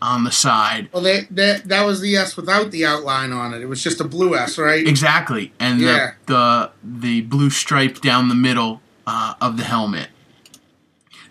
[0.00, 0.88] on the side.
[0.92, 3.62] Well, they, that that was the S without the outline on it.
[3.62, 4.86] It was just a blue S, right?
[4.86, 6.12] Exactly, and Yeah.
[6.26, 10.08] the, the the blue stripe down the middle uh, of the helmet.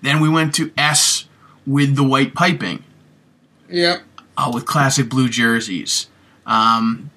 [0.02, 1.26] Then we went to S
[1.66, 2.84] with the white piping,
[3.70, 4.02] Yep.
[4.38, 6.08] uh, with classic blue jerseys.
[6.46, 7.10] Um,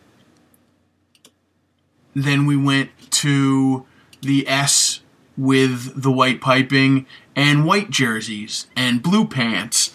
[2.15, 3.87] then we went to
[4.23, 5.01] the S
[5.37, 9.90] with the white piping and white jerseys and blue pants,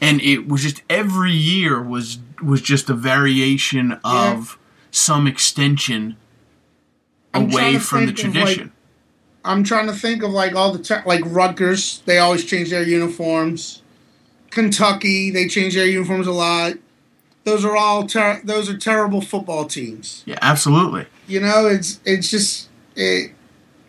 [0.00, 4.58] and it was just every year was was just a variation of
[4.90, 6.16] some extension
[7.34, 8.72] I'm away from the of, like, tradition.
[9.44, 12.02] I'm trying to think of like all the te- like Rutgers.
[12.04, 13.82] They always change their uniforms.
[14.50, 16.74] Kentucky, they change their uniforms a lot.
[17.44, 20.22] Those are all ter- those are terrible football teams.
[20.26, 21.06] yeah, absolutely.
[21.26, 23.32] You know, it's it's just it.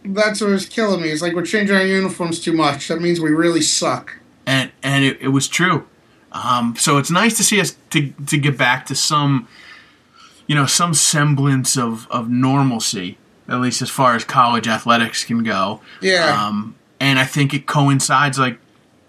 [0.06, 1.10] That's what's killing me.
[1.10, 2.88] It's like we're changing our uniforms too much.
[2.88, 4.18] That means we really suck.
[4.46, 5.88] and and it, it was true.
[6.32, 9.48] Um, so it's nice to see us to to get back to some,
[10.48, 13.18] you know, some semblance of of normalcy,
[13.48, 15.82] at least as far as college athletics can go.
[16.02, 16.46] Yeah.
[16.48, 18.60] Um, and I think it coincides like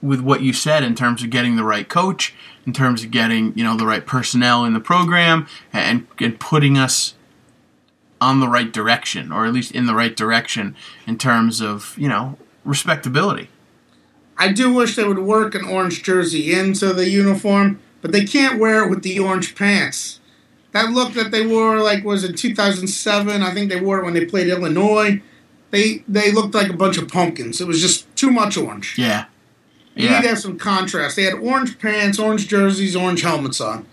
[0.02, 2.34] with what you said in terms of getting the right coach,
[2.66, 6.78] in terms of getting you know the right personnel in the program, and and putting
[6.78, 7.14] us
[8.20, 10.74] on the right direction, or at least in the right direction
[11.06, 13.49] in terms of you know respectability.
[14.40, 18.58] I do wish they would work an orange jersey into the uniform, but they can't
[18.58, 20.18] wear it with the orange pants.
[20.72, 23.42] That look that they wore, like, was in 2007.
[23.42, 25.20] I think they wore it when they played Illinois.
[25.70, 27.60] They they looked like a bunch of pumpkins.
[27.60, 28.96] It was just too much orange.
[28.98, 29.26] Yeah.
[29.94, 31.16] You need to have some contrast.
[31.16, 33.86] They had orange pants, orange jerseys, orange helmets on.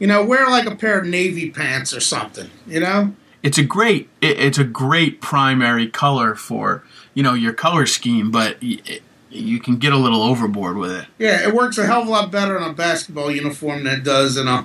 [0.00, 2.50] You know, wear like a pair of navy pants or something.
[2.66, 3.14] You know?
[3.44, 6.82] it's a great it, it's a great primary color for
[7.12, 9.02] you know your color scheme but it,
[9.34, 12.10] you can get a little overboard with it Yeah, it works a hell of a
[12.10, 14.64] lot better in a basketball uniform than it does in a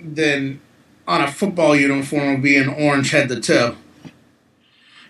[0.00, 0.60] than
[1.06, 3.76] on a football uniform would be an orange head to toe.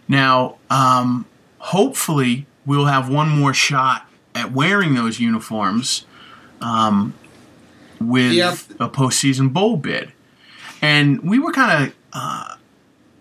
[0.09, 1.27] Now, um,
[1.59, 6.07] hopefully, we'll have one more shot at wearing those uniforms
[6.61, 7.15] um,
[8.01, 8.55] with Yep.
[8.81, 10.13] a postseason bowl bid.
[10.83, 12.57] And we were kind of uh,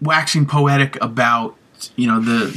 [0.01, 1.55] waxing poetic about,
[1.95, 2.51] you know, the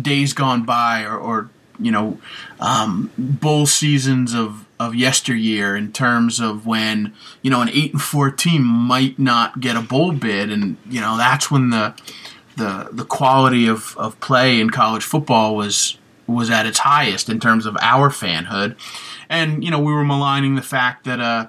[0.00, 2.18] days gone by or, or you know,
[2.60, 7.12] um, bowl seasons of, of yesteryear in terms of when,
[7.42, 10.50] you know, an 8 and 4 team might not get a bowl bid.
[10.50, 11.94] And, you know, that's when the
[12.58, 17.40] the the quality of, of play in college football was was at its highest in
[17.40, 18.76] terms of our fanhood,
[19.30, 21.46] and you know we were maligning the fact that uh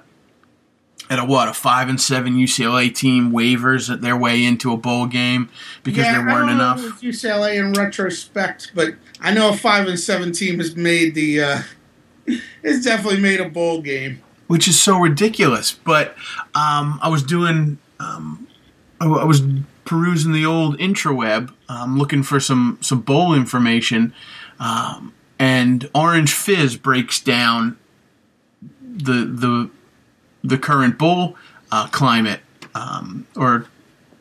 [1.10, 5.06] at a what a five and seven UCLA team waivers their way into a bowl
[5.06, 5.50] game
[5.82, 6.78] because Yeah, there weren't don't enough.
[7.02, 11.42] UCLA in retrospect, but I know a five and seven team has made the.
[11.42, 11.62] Uh,
[12.62, 14.22] it's definitely made a bowl game.
[14.46, 15.72] which is so ridiculous.
[15.72, 16.14] But
[16.54, 18.46] um, I was doing, um,
[19.00, 19.42] I, I was
[19.84, 24.14] perusing the old intraweb, um, looking for some some bowl information,
[24.60, 27.76] um, and Orange Fizz breaks down
[28.80, 29.70] the the
[30.42, 31.36] the current bowl
[31.72, 32.40] uh, climate,
[32.74, 33.66] um, or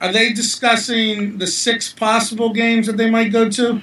[0.01, 3.81] Are they discussing the six possible games that they might go to?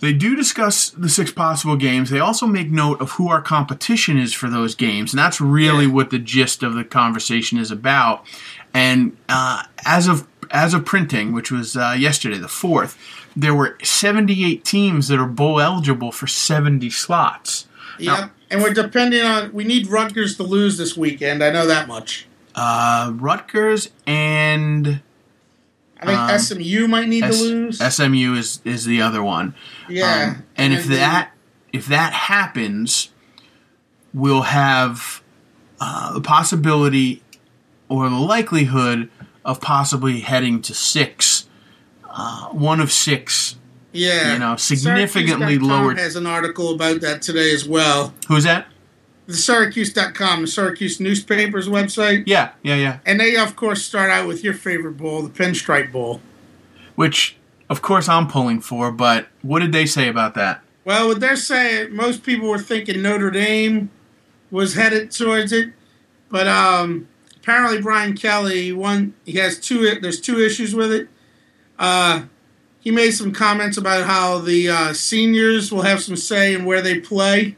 [0.00, 2.10] They do discuss the six possible games.
[2.10, 5.86] They also make note of who our competition is for those games, and that's really
[5.86, 5.90] Yeah.
[5.92, 8.24] what the gist of the conversation is about.
[8.72, 12.96] And uh, as of as of printing, which was uh, yesterday, the fourth,
[13.36, 17.66] there were 78 teams that are bowl eligible for 70 slots.
[17.98, 18.30] Yep.
[18.50, 19.52] And we're depending on.
[19.52, 21.42] We need Rutgers to lose this weekend.
[21.44, 22.26] I know that much.
[22.54, 25.00] Uh, Rutgers and
[26.00, 27.78] I think Um, SMU might need S- to lose.
[27.80, 29.54] SMU is is the other one.
[29.88, 30.34] yeah.
[30.36, 31.32] Um, and if then- that
[31.72, 33.10] if that happens,
[34.14, 35.20] we'll have
[35.80, 37.22] uh, the possibility
[37.88, 39.10] or the likelihood
[39.44, 41.46] of possibly heading to six,
[42.10, 43.56] uh, one of six.
[43.98, 45.94] Yeah, you know, significantly lower.
[45.94, 48.14] has an article about that today as well.
[48.28, 48.66] Who's that?
[49.26, 52.24] The Syracuse.com, the Syracuse newspaper's website.
[52.26, 52.98] Yeah, yeah, yeah.
[53.04, 56.22] And they, of course, start out with your favorite bowl, the Pinstripe Bowl.
[56.94, 57.36] Which,
[57.68, 58.90] of course, I'm pulling for.
[58.90, 60.62] But what did they say about that?
[60.84, 63.90] Well, what they're saying, most people were thinking Notre Dame
[64.50, 65.72] was headed towards it,
[66.30, 70.00] but um, apparently Brian Kelly one he has two.
[70.00, 71.08] There's two issues with it.
[71.78, 72.22] Uh,
[72.88, 76.80] he made some comments about how the uh, seniors will have some say in where
[76.80, 77.54] they play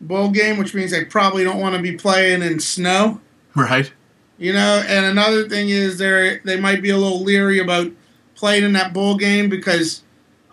[0.00, 3.20] bowl game, which means they probably don't want to be playing in snow.
[3.54, 3.92] Right.
[4.38, 7.92] You know, and another thing is they they might be a little leery about
[8.34, 10.02] playing in that bowl game because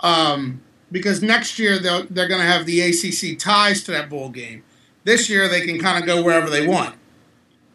[0.02, 0.62] um,
[0.92, 4.62] because next year they'll, they're going to have the ACC ties to that bowl game.
[5.06, 6.98] This year they can kind of go wherever they want.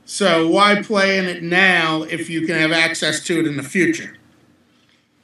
[0.05, 3.65] So why play in it now if you can have access to it in the
[3.65, 4.18] future?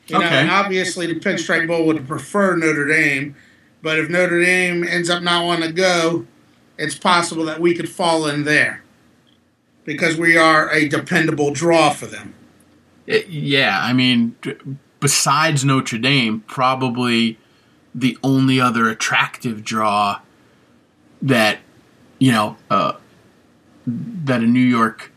[0.06, 3.34] You know, and obviously the Pinstripe Bowl would prefer Notre Dame,
[3.82, 6.26] but if Notre Dame ends up not wanting to go,
[6.76, 8.82] it's possible that we could fall in there
[9.84, 12.34] because we are a dependable draw for them.
[13.06, 14.36] It- yeah, I mean,
[15.00, 17.38] besides Notre Dame, probably
[17.94, 20.20] the only other attractive draw
[21.22, 21.58] that
[22.18, 22.92] you know uh,
[23.86, 25.12] that a New York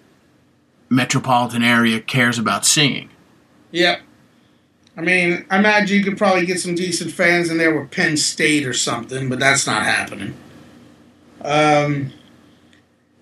[0.89, 3.09] metropolitan area cares about seeing.
[3.71, 4.01] Yep.
[4.97, 8.17] I mean, I imagine you could probably get some decent fans in there with Penn
[8.17, 10.33] State or something, but that's not happening.
[11.41, 12.11] Um,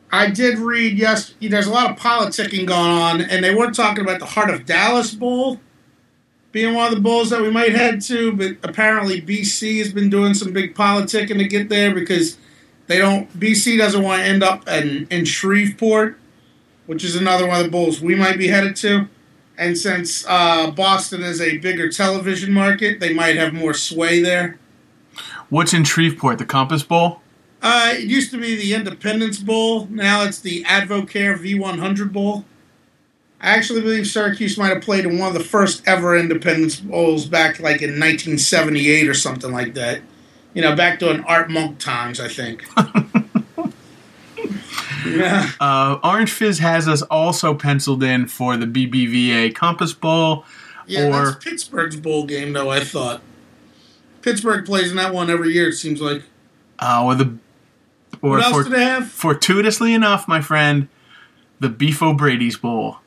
[0.10, 1.34] I did read yes.
[1.42, 4.66] There's a lot of politicking going on, and they were talking about the Heart of
[4.66, 5.60] Dallas Bowl
[6.54, 10.10] being one of the bowls that we might head to, but apparently BC has been
[10.10, 12.38] doing some big politicking to get there because
[12.88, 13.30] they don't.
[13.38, 16.18] BC doesn't want to end up in, in Shreveport,
[16.86, 19.10] which is another one of the bowls we might be headed to.
[19.58, 24.58] And since uh, Boston is a bigger television market, they might have more sway there.
[25.50, 26.40] What's in Shreveport?
[26.40, 27.22] The Compass Bowl?
[27.62, 29.88] Uh, it used to be the Independence Bowl.
[29.88, 32.46] Now it's the Advocare V100 Bowl.
[33.42, 37.26] I actually believe Syracuse might have played in one of the first ever Independence Bowls
[37.26, 40.02] back like in 1978 or something like that.
[40.54, 42.66] You know, back during Art Monk times, I think.
[45.06, 45.52] yeah.
[45.60, 50.46] Uh, Orange Fizz has us also penciled in for the BBVA Compass Bowl.
[50.88, 53.22] Yeah, Or- that's Pittsburgh's bowl game, though, I thought.
[54.22, 56.24] Pittsburgh plays in that one every year, it seems like.
[56.80, 57.38] Uh, or the
[58.22, 59.10] or What else for, do they have?
[59.10, 60.88] fortuitously enough, my friend,
[61.60, 62.98] the Beef O'Brady's Bowl.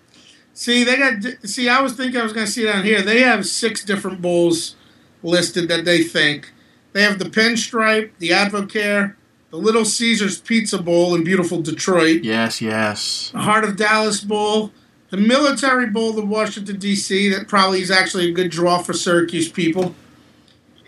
[0.55, 1.23] See, they got.
[1.45, 3.01] See, I was thinking I was going to see it on here.
[3.03, 4.75] They have six different bowls
[5.23, 6.53] listed that they think.
[6.93, 9.15] They have the Pinstripe, the Advocare,
[9.51, 13.31] the Little Caesars Pizza Bowl in beautiful Detroit, Yes, yes.
[13.33, 14.73] the Heart of Dallas Bowl,
[15.11, 17.31] the Military Bowl of Washington D.C.
[17.31, 19.95] That probably is actually a good draw for Syracuse people,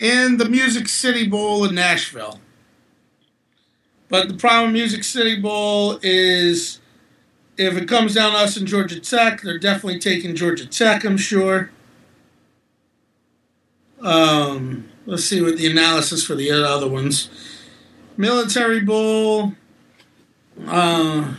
[0.01, 2.41] and the Music City Bowl in Nashville.
[4.09, 6.81] But the problem with Music City Bowl is
[7.57, 11.17] if it comes down to us and Georgia Tech, they're definitely taking Georgia Tech, I'm
[11.17, 11.71] sure.
[14.01, 17.29] Um, let's see what the analysis for the other ones.
[18.21, 19.55] Military Bowl.
[20.67, 21.35] Uh,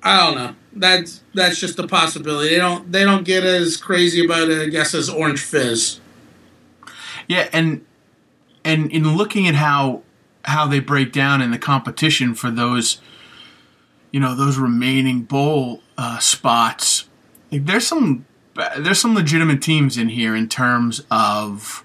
[0.00, 0.54] I don't know.
[0.74, 2.50] That's that's just a possibility.
[2.50, 6.00] They don't they don't get as crazy about it, I guess, as Orange Fizz.
[7.28, 7.84] Yeah, and
[8.64, 10.02] and in looking at how
[10.44, 13.00] how they break down in the competition for those,
[14.12, 17.08] you know, those remaining bowl uh, spots,
[17.50, 18.24] there's some
[18.78, 21.84] there's some legitimate teams in here in terms of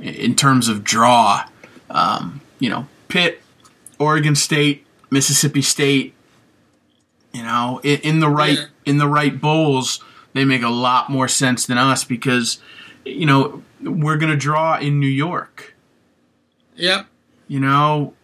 [0.00, 1.44] in terms of draw.
[1.88, 3.42] Um, you know, Pitt,
[3.98, 6.14] Oregon State, Mississippi State.
[7.32, 8.64] You know, in, in the right Yeah.
[8.86, 10.02] in the right bowls,
[10.32, 12.58] they make a lot more sense than us because,
[13.04, 15.74] you know, we're gonna draw in New York.
[16.76, 17.06] Yep.
[17.46, 18.14] You know,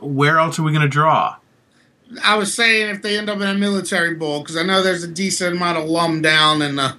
[0.00, 1.36] where else are we gonna draw?
[2.24, 5.04] I was saying if they end up in a military bowl, because I know there's
[5.04, 6.96] a decent amount of lum down and the,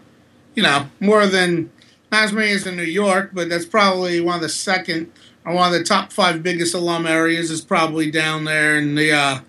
[0.55, 1.71] you know, more than
[2.11, 5.11] not as many as in New York, but that's probably one of the second
[5.45, 9.11] or one of the top five biggest alum areas is probably down there in the
[9.11, 9.39] uh,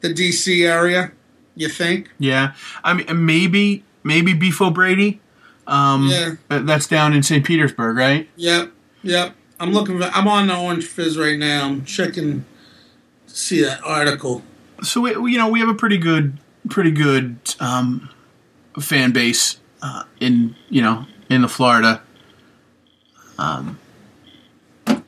[0.00, 1.12] the DC area.
[1.54, 2.10] You think?
[2.18, 2.52] Yeah,
[2.84, 5.20] I mean, maybe maybe Beef O'Brady.
[5.66, 6.34] Um, Yeah.
[6.48, 7.44] that's down in St.
[7.44, 8.28] Petersburg, right?
[8.36, 8.70] Yep.
[9.02, 9.34] Yep.
[9.58, 9.98] I'm looking.
[9.98, 11.66] For, I'm on the Orange Fizz right now.
[11.66, 12.44] I'm checking
[13.26, 14.42] to see that article.
[14.82, 18.10] So we, we- you know we have a pretty good pretty good um,
[18.80, 22.02] fan base uh, in you know in the Florida
[23.38, 23.78] um,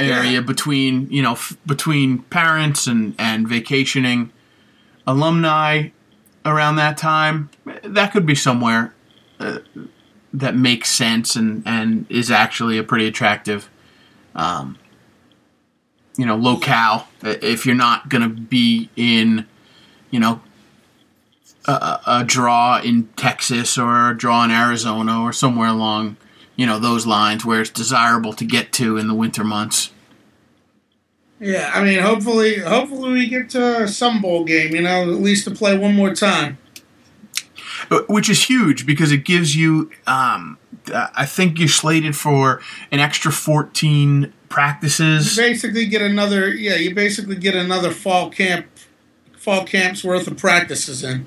[0.01, 0.41] area Yeah.
[0.41, 4.31] between you know f- between parents and and vacationing
[5.07, 5.89] alumni
[6.45, 7.51] around that time
[7.83, 8.93] that could be somewhere
[9.41, 9.59] uh,
[10.33, 13.69] that makes sense and and is actually a pretty attractive
[14.35, 14.77] um,
[16.17, 19.47] you know locale if you're not going to be in
[20.11, 20.41] you know
[21.73, 26.17] a, a draw in Texas or a draw in Arizona or somewhere along
[26.57, 29.93] you know those lines where it's desirable to get to in the winter months.
[31.41, 34.75] Yeah, I mean, hopefully, hopefully we get to some bowl game.
[34.75, 36.59] You know, at least to play one more time.
[37.93, 40.59] Uh, Which is huge because it gives you, um,
[40.93, 45.37] uh, I think you're slated for an extra 14 practices.
[45.37, 48.67] basically get another yeah you basically get another fall camp
[49.37, 51.27] fall camp's worth of practices in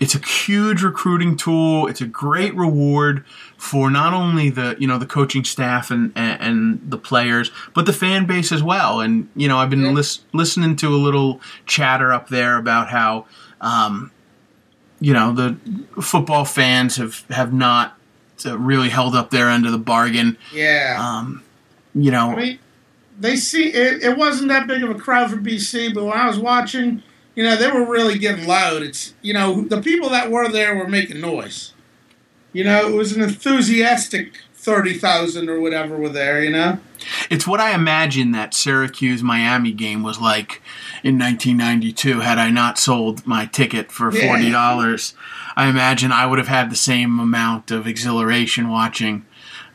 [0.00, 1.86] it's a huge recruiting tool.
[1.86, 3.24] It's a great reward
[3.58, 7.84] for not only the you know the coaching staff and and, and the players, but
[7.86, 9.00] the fan base as well.
[9.00, 9.90] And you know I've been Yeah.
[9.92, 13.26] lis- listening to a little chatter up there about how
[13.60, 14.10] um,
[15.00, 15.56] you know the
[16.02, 17.96] football fans have have not
[18.46, 20.38] uh, really held up their end of the bargain.
[20.52, 21.42] yeah Um,
[21.94, 22.58] you know, i mean
[23.18, 26.26] they see it, it wasn't that big of a crowd for bc but when i
[26.26, 27.02] was watching
[27.34, 30.74] you know they were really getting loud it's you know the people that were there
[30.76, 31.72] were making noise
[32.52, 36.78] you know it was an enthusiastic 30,000 or whatever were there you know
[37.30, 40.60] It's what I imagine that Syracuse Miami game was like
[41.02, 42.20] in 1992.
[42.20, 45.14] Had I not sold my ticket for forty dollars,
[45.56, 49.24] I imagine I would have had the same amount of exhilaration watching.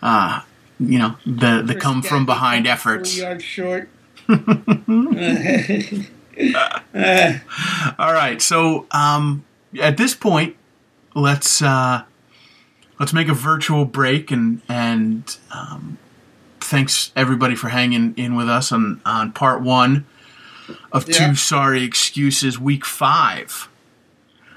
[0.04, 0.42] Uh,
[0.80, 3.20] you know the the come from behind efforts.
[3.42, 3.90] short
[8.00, 9.44] All right, so um,
[9.82, 10.56] at this point,
[11.16, 12.04] let's uh,
[13.00, 15.98] let's make a virtual break and and um,
[16.60, 20.06] thanks everybody for hanging in with us on on part one
[20.92, 21.30] of Yeah.
[21.30, 23.70] two sorry excuses week five.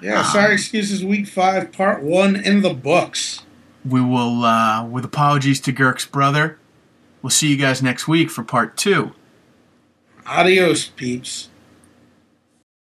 [0.01, 3.43] yeah sorry excuses week five part one in the books
[3.85, 6.59] We will, uh, with apologies to Girk's brother,
[7.23, 9.13] we'll see you guys next week for part two.
[10.27, 11.49] adios peeps